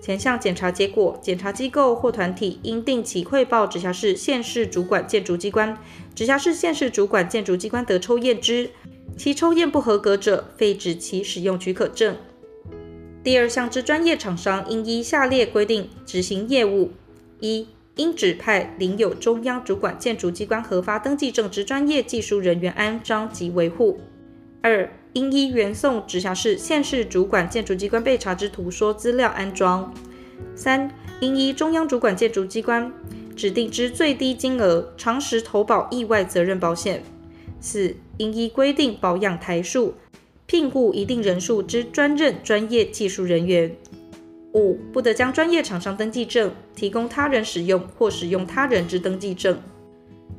[0.00, 5.76] 前项检查结果，检查机构或团体应定期汇报直辖市、县市主管建筑机关。
[6.14, 8.70] 直辖市、县市主管建筑机关得抽验之，
[9.16, 12.16] 其抽验不合格者，废止其使用许可证。
[13.24, 16.92] 第二项之专业厂商应依下列规定执行业务：
[17.40, 17.66] 一、
[17.98, 23.98] 应指派领有中央主管建筑机关核发登记证之专业技术人员安装及维护；
[24.62, 29.92] 二、应依原送直辖市、县市主管建筑机关备查之图说资料安装；
[30.54, 30.88] 三、
[31.20, 32.92] 应依中央主管建筑机关
[33.34, 37.00] 指定之最低金额偿实投保意外责任保险；
[37.60, 39.94] 四、应依规定保养台数，
[40.46, 43.70] 聘雇一定人数之专任专业技术人员；
[44.54, 49.56] 五、不得将专业厂商登记证提供他人使用或使用他人之登记证；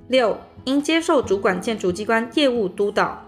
[0.08, 3.24] 六、应接受主管建筑机关业务督导；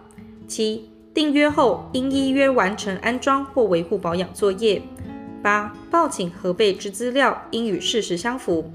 [0.48, 4.82] 七、订约后，应依约完成安装或维护保养作业。
[5.44, 8.72] 八、报请核备之资料应与事实相符。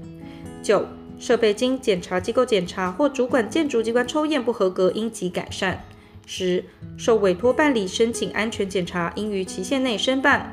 [0.61, 0.85] 九、
[1.19, 5.83] 设备经检查机构检查或主管建筑机关抽验不合格，应即改善。
[6.25, 6.63] 十、
[6.97, 10.51] 受委托办理申请安全检查，应于期限内申办。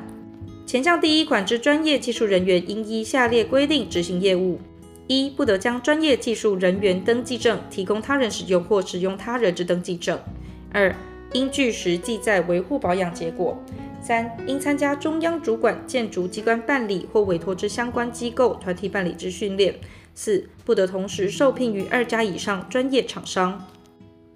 [0.67, 4.59] 前项第一款之专业技术人员应依下列规定执行业务：
[5.07, 10.17] 一、不得将专业技术人员登记证提供他人使用或使用他人之登记证；
[10.73, 10.95] 二、
[11.33, 13.55] 应据实记载维护保养结果；
[14.03, 19.75] 三、应参加中央主管建筑机关办理或委托之相关机构团体办理之训练；
[20.15, 23.63] 四、不得同时受聘于二家以上专业厂商。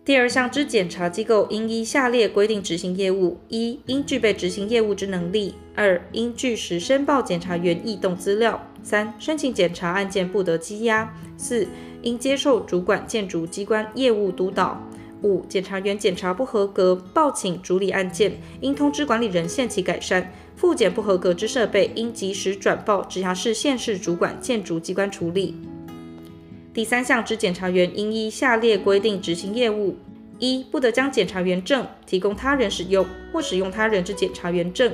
[0.08, 11.06] 第二项之检查机构应依下列规定执行业务：一、应具备执行业务之能力；二、应据实申报检查员异动资料；三、申请检查案件不得积压；
[11.36, 11.68] 四、
[12.00, 14.78] 应接受主管建筑机关业务督导；
[15.20, 18.32] 五、检查员检查不合格，报请主理案件，
[18.62, 20.22] 应通知管理人限期改善；
[20.56, 25.54] 复检不合格之设备，应及时转报直辖市县市主管建筑机关处理。
[26.78, 29.96] 第三项之检察员应依下列规定执行业务：
[30.38, 34.92] 一、不得将检察员证提供他人使用或使用他人之检察员证；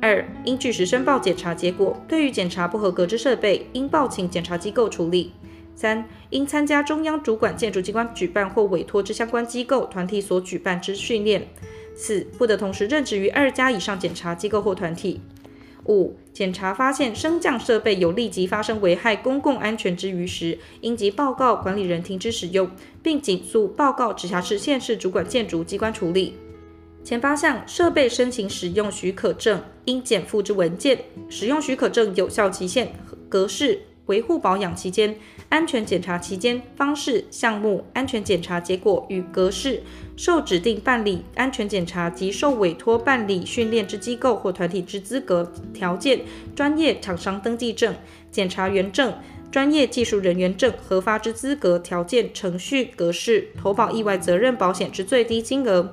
[0.00, 5.30] 二、应据实申报检查结果，对于检查不合格之设备，应报请检查机构处理；
[5.76, 11.42] 三、应参加中央主管建筑机关举办或委托之相关机构团体所举办之训练；
[11.94, 15.20] 四、不得同时任职于二家以上检查机构或团体。
[15.86, 22.70] 五、检查发现升降设备有立即发生危害公共安全之余时，应即报告管理人停止使用，
[23.02, 26.34] 并尽速报告直辖市、县市主管建筑机关处理。
[27.04, 30.96] 前八项设备申请使用许可证应检附之文件、
[31.28, 32.92] 使用许可证有效期限、
[33.28, 35.16] 格式、维护保养期间、
[35.48, 39.82] 安全检查期间、方式、项目、安全检查结果与格式、
[40.24, 46.20] 受指定办理安全检查及受委托办理训练之机构或团体之资格条件、
[46.54, 47.92] 专业厂商登记证、
[48.30, 49.12] 检查员证、
[49.50, 55.92] 专业技术人员证核发之资格条件、程序、格式、投保意外责任保险之最低金额。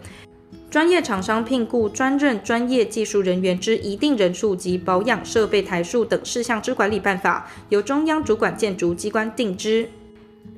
[0.69, 9.89] 专业厂商聘雇专任专业技术人员之一定人数及保养设备台数等事项之管理办法，由中央主管建筑机关定之。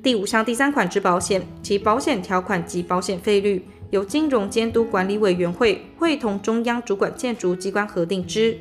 [0.02, 8.58] 第五项第三款之保险，其保险条款及保险费率，由金融监督管理委员会会同中央主管建筑机关核定之。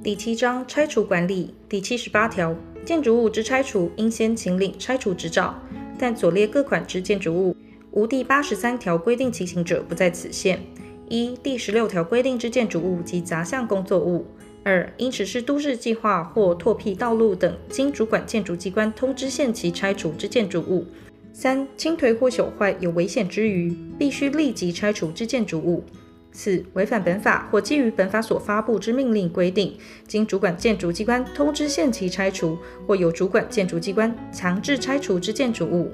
[0.00, 5.60] 第七章拆除管理第七十八条，建筑物之拆除应先请领拆除执照，
[5.98, 7.56] 但左列各款之建筑物，
[7.92, 10.60] 无第八十三条规定情形者，不在此限。
[11.08, 14.24] 一、第十六条规定之建筑物及杂项工作物；
[14.62, 20.84] 二、因实施都市计划或拓辟道路等，经主管建筑机关通知限期拆除之建筑物；
[21.32, 25.82] 三、倾颓或朽坏有危险之余，必须立即拆除之建筑物。
[26.30, 29.76] 四、违反本法或基于本法所发布之命令规定，
[30.06, 35.90] 经主管建筑机关通知限期拆除，或由主管建筑机关强制拆除之建筑物。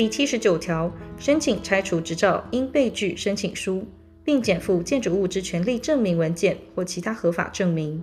[0.00, 3.86] 第七十九条，申请拆除执照应备具申请书，
[4.24, 8.02] 并检附建筑物之权利证明文件或其他合法证明。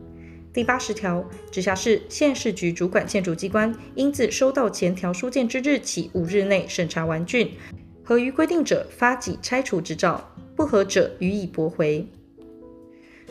[0.53, 7.49] 第八十条，直辖市、县市局主管建筑机关应自收到前条书件之日起五日内审查完竣，
[8.03, 10.23] 合于规定者发给拆除执照。
[10.55, 12.07] 不合者予以驳回。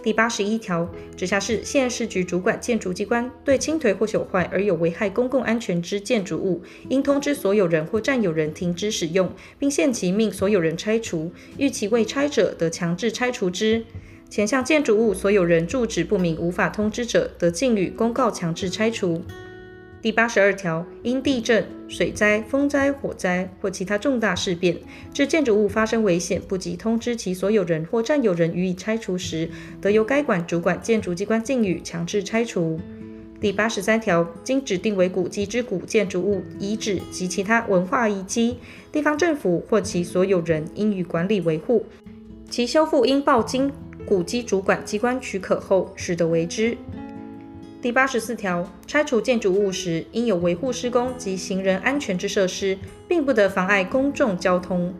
[0.07, 9.28] 第八十一条，直辖市、县市局主管建筑机关对倾颓或朽坏而有危害公共安全之建筑物，应通知所有人或占有人停止使用，
[9.59, 11.32] 并限期命所有人拆除。
[11.59, 13.84] 逾期未拆者，得强制拆除之。
[14.30, 19.24] 前项建筑物所有人住址不明，无法通知者，得径予公告强制拆除。
[20.07, 24.76] 第八十二条，因地震、水灾、风灾、火灾或其他重大事变，
[25.12, 29.50] 致建筑物发生危险，不及通知其所有人或占有人予以拆除时，
[29.80, 32.78] 得由该管主管建筑机关禁予强制拆除。
[33.40, 38.59] 第八十三条，经指定为古迹之古建筑物、遗址及其他文化遗迹，
[38.92, 41.84] 地方政府或其所有人应予管理维护，
[42.48, 43.72] 其修复应报经
[44.07, 46.78] 古迹主管机关许可后，始得为之。
[47.83, 54.93] 第八十四条，拆除建筑物时，应有维护施工及行人安全之设施，并不得妨碍公众交通。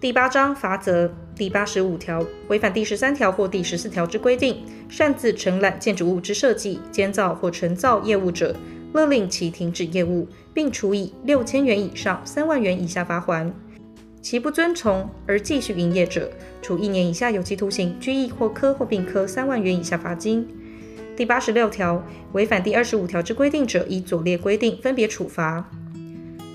[0.00, 8.56] 第八章罚则第八十五条，违反第十三条或第十四条之规定，擅自承揽建筑物之设计、建造或承造业务者，
[8.94, 13.52] 勒令其停止业务，并处以六千元以上三万元以下罚锾；
[14.22, 20.48] 其不遵从而继续营业者，处一年以下有期徒刑、拘役或科或并科三万元以下罚金。
[21.20, 22.02] 第八十六条，
[22.32, 25.70] 违反第二十五条之规定者，依左列规定分别处罚：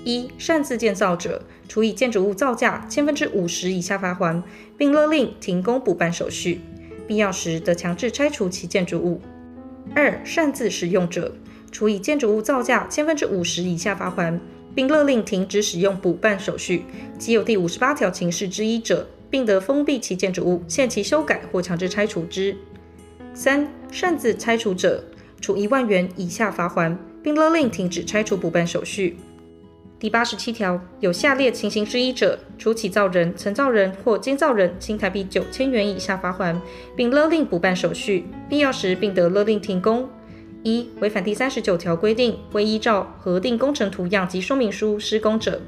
[0.04, 4.42] 一、擅自建造者，处以建筑物造价千分之五十以下罚锾，
[4.76, 6.62] 并勒令停工补办手续，
[7.06, 9.20] 必要时得强制拆除其建筑物；
[9.94, 11.32] 二、擅自使用者，
[11.70, 14.40] 处以建筑物造价千分之五十以下罚锾，
[14.74, 16.82] 并勒令停止使用补办手续，
[17.20, 22.56] 即有第五十八条情事之一者，并得封闭其建筑物，限期修改或强制拆除之。
[23.38, 25.04] 三、擅自拆除者，
[25.42, 29.18] 处一万元以下罚锾，并勒令停止拆除补办手续。
[29.98, 36.56] 第八十七条，有下列情形之一者，处起造人、承造人或监造人新台币九千元以下罚锾，
[36.96, 40.08] 并勒令补办手续，必要时并得勒令停工。
[40.62, 45.60] 一、违反第三十九条规定，未依照核定工程图样及说明书施工者；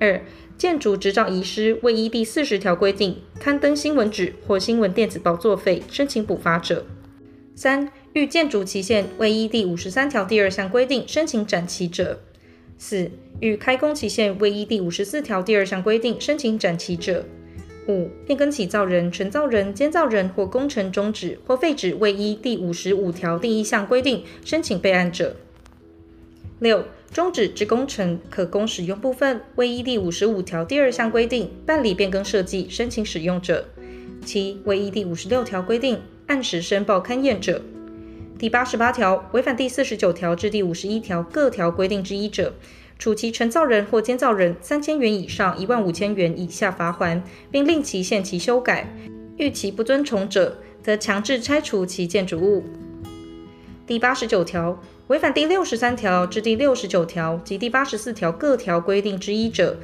[0.00, 0.18] 二、
[0.56, 6.84] 建筑执照遗失，未依第四十条规定刊登新闻纸或新闻电子报作废，申请补发者；
[7.54, 12.20] 三、遇建筑期限未依第五十三条第二项规定申请展期者。
[12.78, 17.22] 四、遇开工期限未依第五十四条第二项规定申请展期者；
[17.86, 25.36] 五、变更起造人、承造人、监造人或工程终止或废止未依第五十五条第一项规定申请备案者；
[26.58, 33.64] 六、终止之工程可供使用部分未依第五十五条第二项规定办理变更设计申请使用者；
[34.24, 37.62] 七、未依第五十六条规定按时申报勘验者。
[38.38, 42.54] 第八十八条，违反第四十九条至第五十一条各条规定之一者，
[42.98, 48.92] 处其承造人或监造人三千元以上一万五千元以下罚锾，并令其限期修改。
[49.36, 52.64] 遇其不遵从者，则强制拆除其建筑物。
[53.86, 59.78] 第八十九条，违反第六十三条至第六十九条及第八十四条各条规定之一者，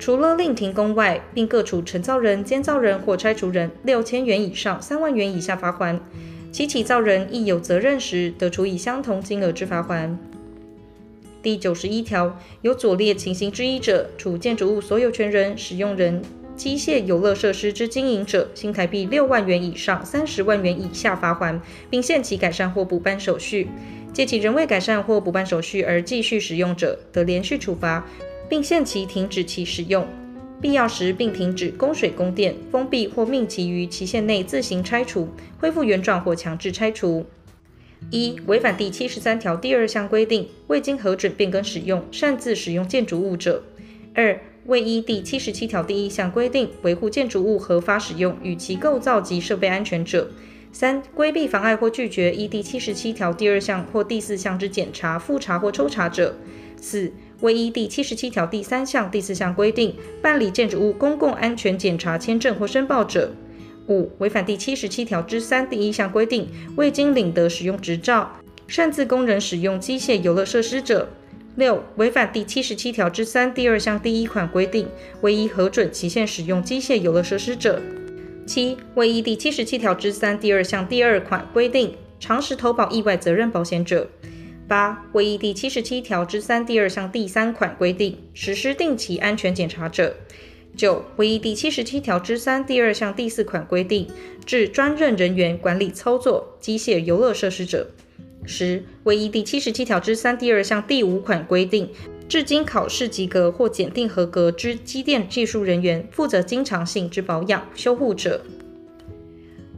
[0.00, 6.00] 除了令停工外，并各处承造人、监造人或拆除人六千元以上三万元以下罚锾。
[6.50, 10.16] 其起造人亦有责任时，得处以相同金额之罚锾。
[11.42, 16.22] 第九十一条，有左列情形之一者，处建筑物所有权人、使用人、
[16.56, 23.66] 机械游乐设施之经营者，新台币六万元以上三十万元以下罚锾，并限期改善或补办手续；
[24.14, 28.06] 届期仍未改善或补办手续而继续使用者，得连续处罚，
[28.50, 30.06] 并限期停止其使用。
[30.60, 35.28] 必要时，并停止供水供电，封闭或命其于期限内自行拆除，
[35.58, 37.24] 恢复原状或强制拆除。
[38.10, 43.62] 一、违反第七十三条第二项规定，未经核准变更使用，擅自使用建筑物者；
[44.14, 50.26] 二、未依第七十七条第一项规定维护建筑物合法使用与其构造及设备安全者；
[50.72, 56.34] 三、规避、妨碍或拒绝依第七十七条第二项或第四项之检查、复查或抽查者；
[56.76, 63.30] 四、未依第七十七条第三项、第四项规定办理建筑物公共安全检查签证或申报者；
[63.88, 68.30] 五、违反第七十七条之三第一项规定，未经领得使用执照，
[68.68, 71.06] 擅自供人使用机械游乐设施者；
[71.56, 74.86] 六、违反第七十七条之三第二项第一款规定，
[75.22, 77.80] 未依核准期限使用机械游乐设施者；
[78.46, 84.06] 七、未依第七十七条之三第二项第二款规定，常时投保意外责任保险者。
[84.70, 90.12] 八、会议第七十七条之三第二项第三款规定实施定期安全检查者；
[90.76, 94.06] 九、会议第七十七条之三第二项第四款规定
[94.46, 97.86] 置专任人员管理操作机械游乐设施者；
[98.46, 101.90] 十、会议第七十七条之三第二项第五款规定
[102.28, 108.40] 至经考试及格或检定合格之机电技术人员负责经常性之保养修护者。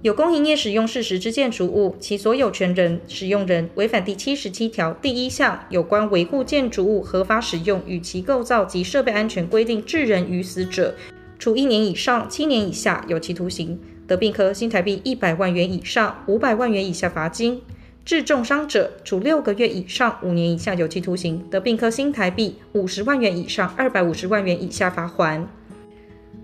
[0.03, 10.96] 有供营业使用事实之建筑物，其所有权人、使用人违反第七十七条第一项有关维护建筑物合法使用与其构造及设备安全规定致人于死者，
[11.38, 13.78] 处一年以上七年以下有期徒刑，
[14.09, 17.61] 得并科新台币一百万元以上五百万元以下罚金；
[18.05, 25.44] 致重伤者，处六个月以上五年以下有期徒刑，得并科新台币五十万元以上二百五十万元以下罚锾。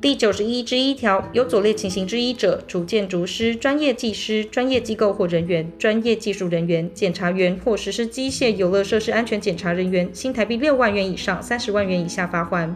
[0.00, 12.74] 第九十一之一条，有左列情形之一者，处建筑师、专业技师、专业机构或人员、专业技术人员、检查员或实施机械游乐设施安全检查人员，新台币六万元以上三十万元以下罚锾：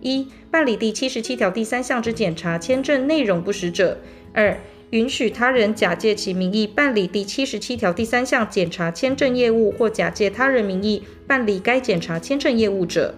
[0.00, 3.98] 一、办理第七十七条第三项之检查签证内容不实者；
[4.32, 4.58] 二、
[4.88, 13.14] 允许他人假借其名义办理第七十七条第三项检查签证业务，或假借他人名义办理该检查签证业务者。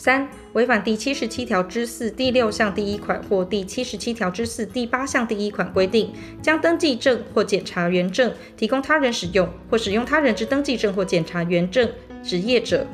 [0.00, 11.86] 三、违反第七十七条之四第六项第一款或第七十七条之四第八项第一款规定，将登记证或检查员证提供他人使用，或使用他人之登记证或检查员证
[12.22, 12.86] 执业者。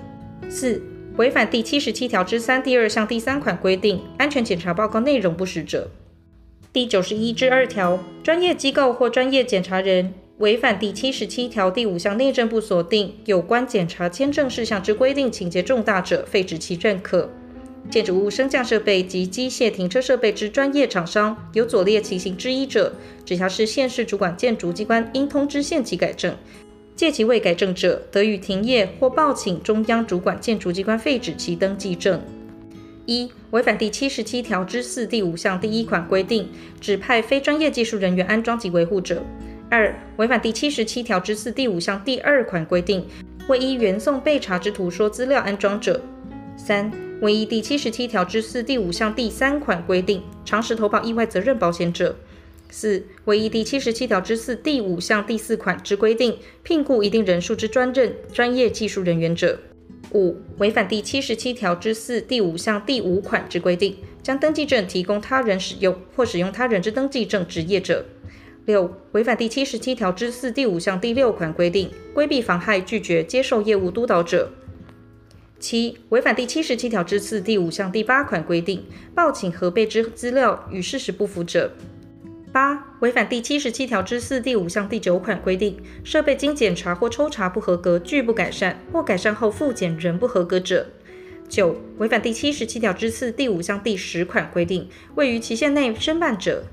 [0.48, 0.82] 四、
[1.16, 5.88] 违反第七十七条之三第二项第三款规定，安全检查报告内容不实者。
[6.72, 10.12] 第九十一之二条，专业机构或专业检查人。
[10.38, 17.30] 违反第七十七条第五项内政部所定有关检查签证事项之规定，情节重大者，废止其认可。
[17.88, 26.36] 建筑物升降设备及机械停车设备之专业厂商，有左列情形之一者，直辖市县市主管建筑机关应通知限期改正，
[26.94, 32.20] 届期未改正者，得予停业或报请中央主管建筑机关废止其登记证。
[33.06, 39.18] 一、违反第七十七条之四第五项第一款规定，指派非专业技术人员安装及维护者；
[39.68, 43.04] 二、违反第七十七条之四第五项第二款规定，
[43.48, 46.00] 未依原讼备查之图说资料安装者；
[46.56, 46.90] 三、
[47.20, 52.14] 未依第七十七条之四第五项第三款规定，常时投保意外责任保险者；
[52.70, 59.58] 四、未依第七十七条之四第五项第四款之规定，聘雇一定人数之专任专业技术人员者。
[60.12, 68.04] 五、违反第七十七条之四第五项第五款之规定，将登记证提供他人使用或使用他人之登记证职业者；
[68.66, 74.48] 六、违反第七十七条之四第五项第六款规定，规避、妨害、拒绝接受业务督导者；
[75.60, 81.70] 七、违反第七十七条之四第五项第八款规定，报请核备之资料与事实不符者。
[82.50, 90.86] 八、违反第七十七条之四第五项第九款规定，设备经检查或抽查不合格，拒不改善，或改善后复检仍不合格者；
[91.48, 96.64] 九、违反第七十七条之四第五项第十款规定，未于期限内申办者。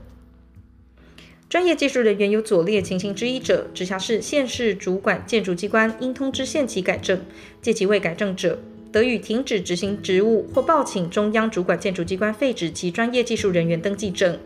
[1.54, 7.22] 专业技术人员有左列情形之一者，直辖市、县市主管建筑机关应通知限期改正，
[7.62, 8.58] 届期未改正者，
[8.92, 14.40] 得予停止执行职务或报请中央主管建筑机关废止其专业技术人员登记证。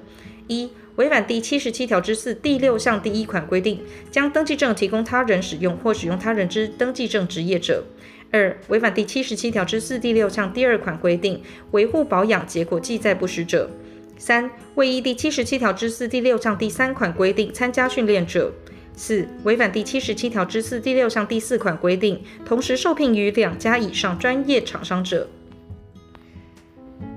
[0.48, 3.80] 一、违反第七十七条之四第六项第一款规定，
[4.12, 7.84] 将登记证提供他人使用或使用他人之登记证执业者；
[8.32, 11.42] 二、违反第七十七条之四第六项第二款规定，
[11.72, 13.70] 维护保养结果记载不实者；
[14.18, 18.52] 三、未依第七十七条之四第六项第三款规定参加训练者；
[18.96, 25.28] 四、违反第七十七条之四第六项第四款规定，同时受聘于两家以上专业厂商者。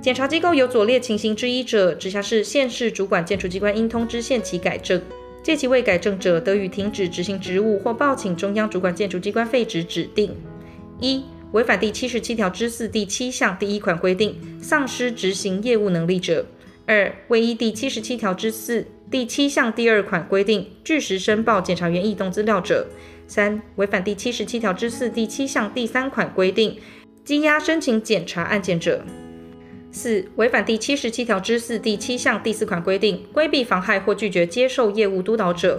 [0.02, 5.00] 检查机构有左列情形之一者，直辖市、县市主管建筑机关应通知限期改正，
[5.42, 10.34] 届期未改正者，得予停止执行职务或报请中央主管建筑机关废止指定。
[11.00, 16.44] 一、违反第七十七条之四第七项第一款规定，丧失执行业务能力者；
[16.90, 22.84] 二、未依第七十七条之四第七项第二款规定，据实申报检察员异动资料者；
[23.28, 26.76] 三、违反第七十七条之四第七项第三款规定，
[27.24, 29.04] 羁押申请检查案件者。
[29.92, 35.78] 四、违反第七十七条之四第七项第四款规定，规避、妨害或拒绝接受业务督导者；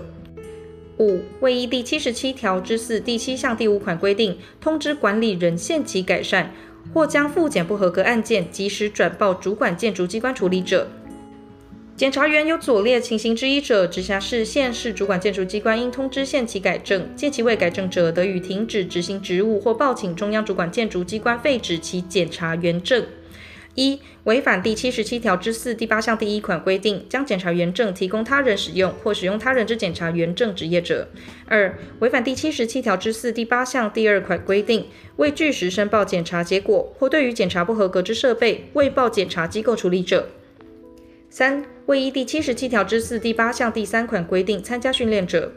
[0.98, 6.54] 五、未依第七十七条之四第七项第五款规定，通知管理人限期改善，
[6.94, 10.88] 或将复检不合格案件及时转报主管建筑机关处理者。
[12.02, 23.06] 检查员有左列情形之一者，直辖市、县市主管建筑机关应通知限期改正，届期未改正者，得予停止执行职务或报请中央主管建筑机关废止其检查员证。
[23.76, 31.06] 一、违反第七十七条之四第八项第一款规定，将检察员证提供他人使用或使用他人之检察员证执业者；
[31.46, 34.88] 二、违反第七十七条之四第八项第二款规定，
[35.18, 40.24] 未据实申报检查结果或对于检查不合格之设备未报检查机构处理者；
[41.30, 45.50] 三、会依第七十七条之四第八项第三款规定参加训练者；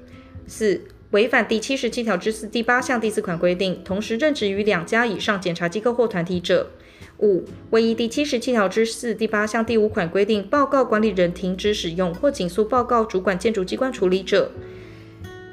[0.49, 0.81] 四、
[1.13, 6.73] 违反第七十七条之四第八项第四款规定，同时任职于两家以上检查机构或团体者。
[7.19, 14.51] 五、未依第七十七条之四第八项第五款规定，报告管理人停止使用或紧速报告主管建筑机关处理者，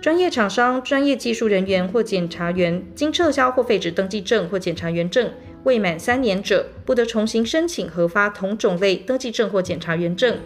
[0.02, 5.32] 专业厂商、专业技术人员或检察员经撤销或废止登记证或检察员证
[5.64, 10.40] 未满三年者，不得重新申请核发同种类登记证或检察员证。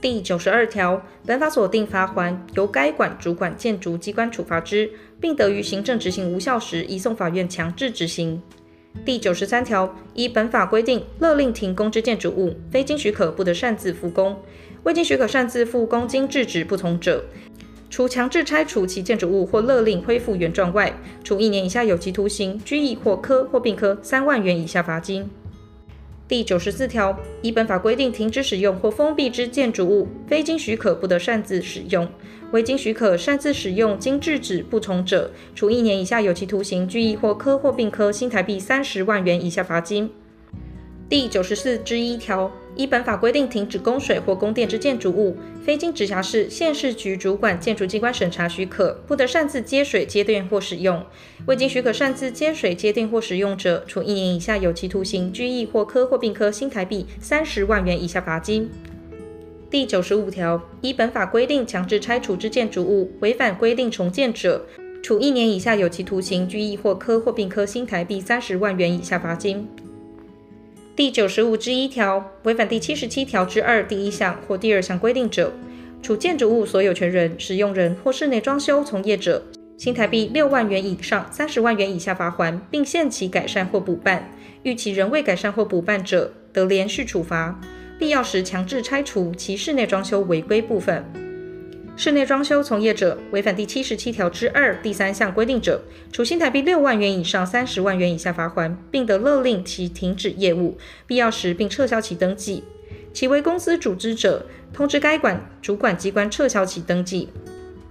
[0.00, 4.90] 第九十二条，本法所定罚锾，由该管主管建筑机关处罚之，
[5.20, 8.40] 并得于行政执行无效时，移送法院强制执行。
[9.04, 14.34] 第九十三条，依本法规定，勒令停工之建筑物，非经许可不得擅自复工；
[14.84, 17.22] 未经许可擅自复工，经制止不从者，
[17.90, 20.90] 除强制拆除其建筑物或勒令恢复原状外，
[21.22, 25.28] 处一年以下有期徒刑、拘役或科或并科三万元以下罚金。
[26.30, 32.06] 第九十四条，依本法规定停止使用或封闭之建筑物，非经许可不得擅自使用；
[32.52, 40.08] 未经许可擅自使用，经制止不从者，处一年以下有期徒刑、拘役或科或并科新台币三十万元以下罚金。
[41.08, 51.02] 第九十四之一条，依本法规定停止供水或供电之建筑物，非经直辖市、县市局主管建筑机关审查许可，不得擅自接水、接电或使用；
[51.46, 58.70] 未经许可擅自接水、接电或使用者，处一年以下有期徒刑、拘役或科或并科新台币三十万元以下罚金。
[59.68, 64.64] 第九十五条，依本法规定强制拆除之建筑物，违反规定重建者，
[65.02, 69.68] 处一年以下有期徒刑、拘役或科或并科新台币三十万元以下罚金。
[71.00, 75.50] 第九十五之一条，违反第七十七条之二第一项或第二项规定者，
[76.02, 79.42] 处建筑物所有权人、使用人或室内装修从业者，
[79.78, 84.30] 新台币六万元以上三十万元以下罚锾，并限期改善或补办。
[84.62, 87.58] 逾期仍未改善或补办者，得连续处罚。
[87.98, 91.02] 必要时强制拆除其室内装修违规部分。
[92.02, 102.64] 室内装修从业者违反第七十七条之二第三项规定者，处新台币六万元以上三十万元以下罚锾，并得勒令其停止业务，必要时并撤销其登记。
[103.12, 107.28] 其为公司组织者，通知该管主管机关撤销其登记。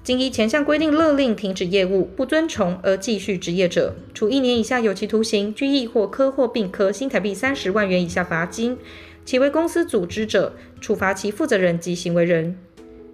[0.03, 8.75] 经依前项规定勒令停止业务，不遵从而继续执业者，处一年以下有期徒刑、拘役或科或并科新台币三十万元以下罚金。
[9.23, 12.57] 其为公司组织者，处罚其负责人及行为人。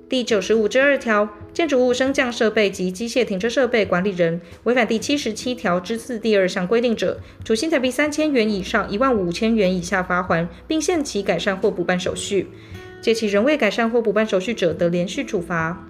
[0.07, 12.47] 第九十五之二条，建筑物升降设备及机械停车设备管理人违反第七十七条之四第二项规定者，处新台币三千元以上一万五千元以下罚锾，并限期改善或补办手续。
[13.01, 15.87] 届期仍未改善或补办手续者，得连续处罚。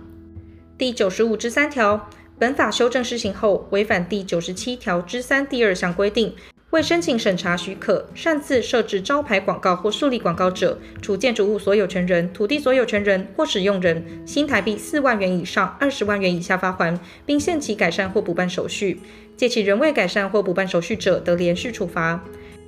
[0.78, 2.10] 第九十五之三条，
[2.40, 6.34] 本法修正施行后，违反第九十七条之三第二项规定。
[6.76, 19.00] 未申请审查许可，擅自设置招牌广告或树立广告者，处建筑物所有权人、土地所有权人或使用人新台币四万元以上二十万元以下罚还，并限期改善或补办手续。
[19.38, 22.22] 借其仍未改善或补办手续者，得连续处罚。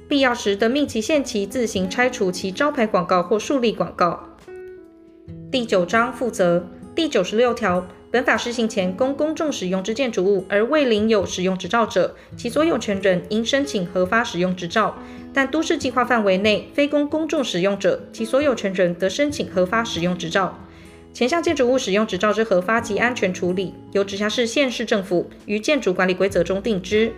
[0.07, 4.23] 必要时，得命其限期自行拆除其招牌广告或树立广告。
[5.51, 7.85] 第九章负责第九十六条。
[8.09, 14.95] 本法施行前，供公众使用之建筑物而未领有使用执照者，其所有权人应申请核发使用执照；
[15.33, 20.57] 但都市计划范围内非供公众使用者，其所有权人得申请核发使用执照。
[21.11, 27.11] 前项建筑物使用执照之核发及安全处理，由直辖市、县市政府于建筑管理规则中定之。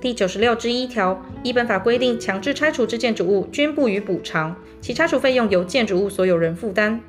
[0.00, 7.00] 第九十六之一条，依本法规定强制拆除之建筑物，均不予补偿，其拆除费用由建筑物所有人负担。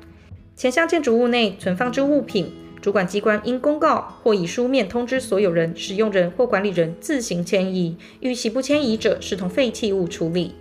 [0.56, 7.96] 前项建筑物内存放之物品，主管机关应公告或以书面通知所有人、使用人或管理人自行迁移。
[8.20, 10.54] 逾期不迁移者，视同废弃物处理。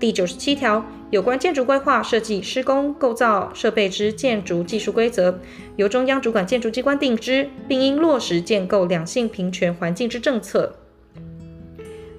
[0.00, 5.38] 第九十七条，有关建筑规划、设计、施工、构造、设备之建筑技术规则，
[5.76, 10.74] 由中央主管建筑机关定之，并应落实建构两性平权环境之政策。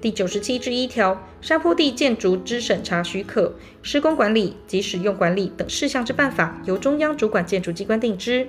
[0.06, 3.52] 第九十七之一条，山坡地建筑之审查许可、
[3.82, 8.46] 施工管理及使用管理等事项之办法，由中央主管建筑机关定之。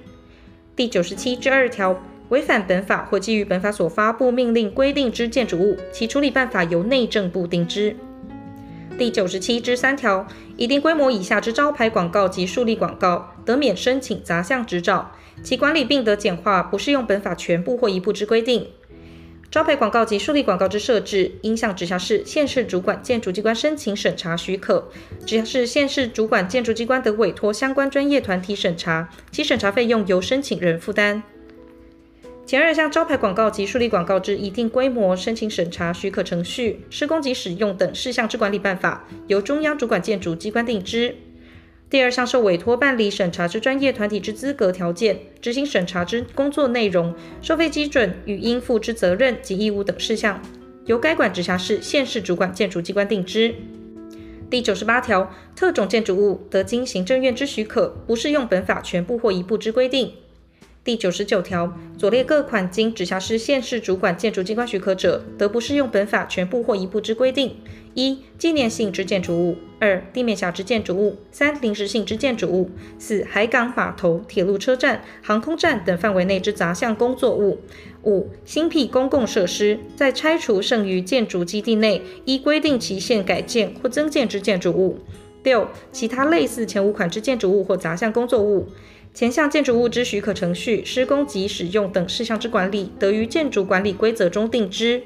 [0.75, 1.99] 第九十七之二条，
[2.29, 7.95] 违反本法或基于本法所发布命令规定之建筑物，其处理办法由内政部定之。
[8.95, 10.27] 第九十七之三条，
[10.57, 18.67] 一定规模以下之招牌广告及树立广告，得免申请杂项执照，其管理并得简化，不适用本法全部或一部之规定。
[19.49, 24.89] 招牌广告及树立广告之设置，应向直辖市、县市主管建筑机关申请审查许可。
[25.25, 31.23] 直辖市、县市主管建筑机关得委托相关专业团体审查，其审查费用由申请人负担。
[32.45, 41.15] 前二项招牌广告及树立广告之一定规模申请审查许可程序、施工及使用等事项之管理办法，由中央主管建筑机关定之。
[41.89, 50.41] 第二项受委托办理审查之专业团体之资格条件、执行审查之工作内容、收费基准与应负之责任及义务等事项，
[50.85, 53.55] 由该管直辖市、县市主管建筑机关定之。
[54.49, 60.11] 第九十八条，特种建筑物得经行政院之许可，不适用本法全部或一部之规定。
[60.83, 67.57] 第九十九条，左列各款经直辖市、县市主管建筑机关许可者，得不适用本法全部或一部之规定：
[67.97, 72.69] 一、纪念性之建筑物；二、地面下之建筑物；三、临时性之建筑物；
[72.99, 77.57] 四、海港、码头、铁路车站、航空站等范围内之杂项工作物；
[78.03, 84.99] 五、新辟公共设施，在拆除剩余建筑基地内依规定期限改建或增建之建筑物；
[85.41, 88.67] 六、其他类似前五款之建筑物或杂项工作物。
[89.15, 95.01] 前项建筑物之许可程序、施工及使用等事项之管理，得于建筑管理规则中定之。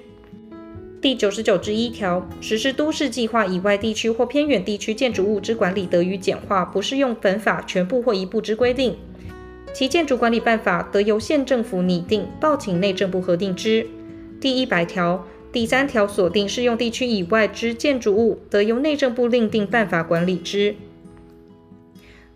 [1.02, 8.96] 第九十九之一条，实施都市计划以外地区或偏远地区建筑物之管理，得于简化，不适用本法全部或一部之规定。
[9.74, 13.88] 其建筑管理办法，得由县政府拟定，报请内政部核定之。
[14.40, 20.76] 第一百条第三条所定适用地区以外之建筑物，得由内政部另定办法管理之。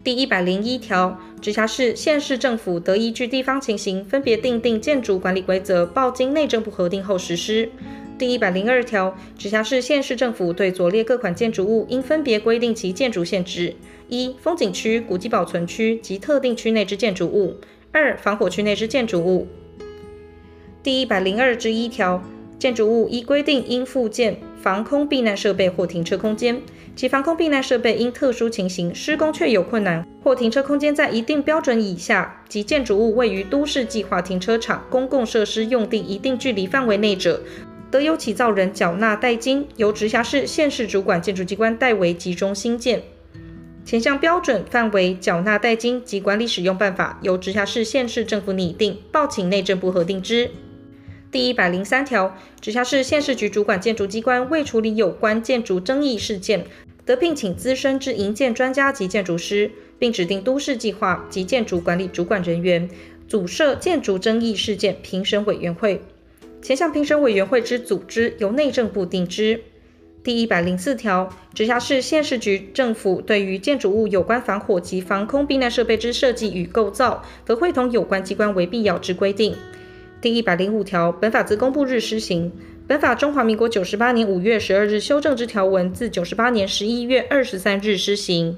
[0.04, 7.70] 第一百零一条，直辖市、县市政府得依据地方情形，分别订定建筑管理规则，报经内政部核定后实施。
[8.18, 13.76] 第一百零二条，直辖市、县市政府对左列各款建筑物，应分别规定其建筑限制：
[14.08, 17.56] 一、风景区、古迹保存区及特定区内之建筑物；
[17.92, 19.48] 二、防火区内之建筑物。
[20.82, 22.24] 第一百零二之一条，
[22.58, 26.62] 建筑物依规定应附建防空避难设备或停车空间。
[26.96, 37.42] 其防空避难设备因特殊情形施工确有困难，或停车空间在一定标准以下及建筑物位于都市计划停车场公共设施用地一定距离范围内者，
[37.96, 43.02] 得由起造人缴纳代金，由直辖市、县市主管建筑机关代为集中兴建。
[43.86, 50.52] 前项标准范围、缴纳代金及管理使用办法，由直辖市、县市政府拟定，报请内政部核定之。
[51.32, 56.66] 第一百零三条，直辖市、县市局主管建筑机关未处理有关建筑争议事件，
[57.06, 62.90] 得聘请资深之营建专家及建筑师，并指定都市计划及建筑管理主管人员，
[63.30, 66.02] 组设建筑争议事件评审委员会。
[66.66, 69.62] 前项评审委员会之组织，由内政部定之。
[70.24, 79.56] 第一百零四条，直辖市、县市局政府对于建筑物有关防火及防空避难设备之设计与构造，得会同有关机关为必要之规定。
[80.20, 82.52] 第一百零五条，本法自公布日施行。
[82.88, 88.58] 本法中华民国九十八年五月十二日修正之条文，自九十八年十一月二十三日施行。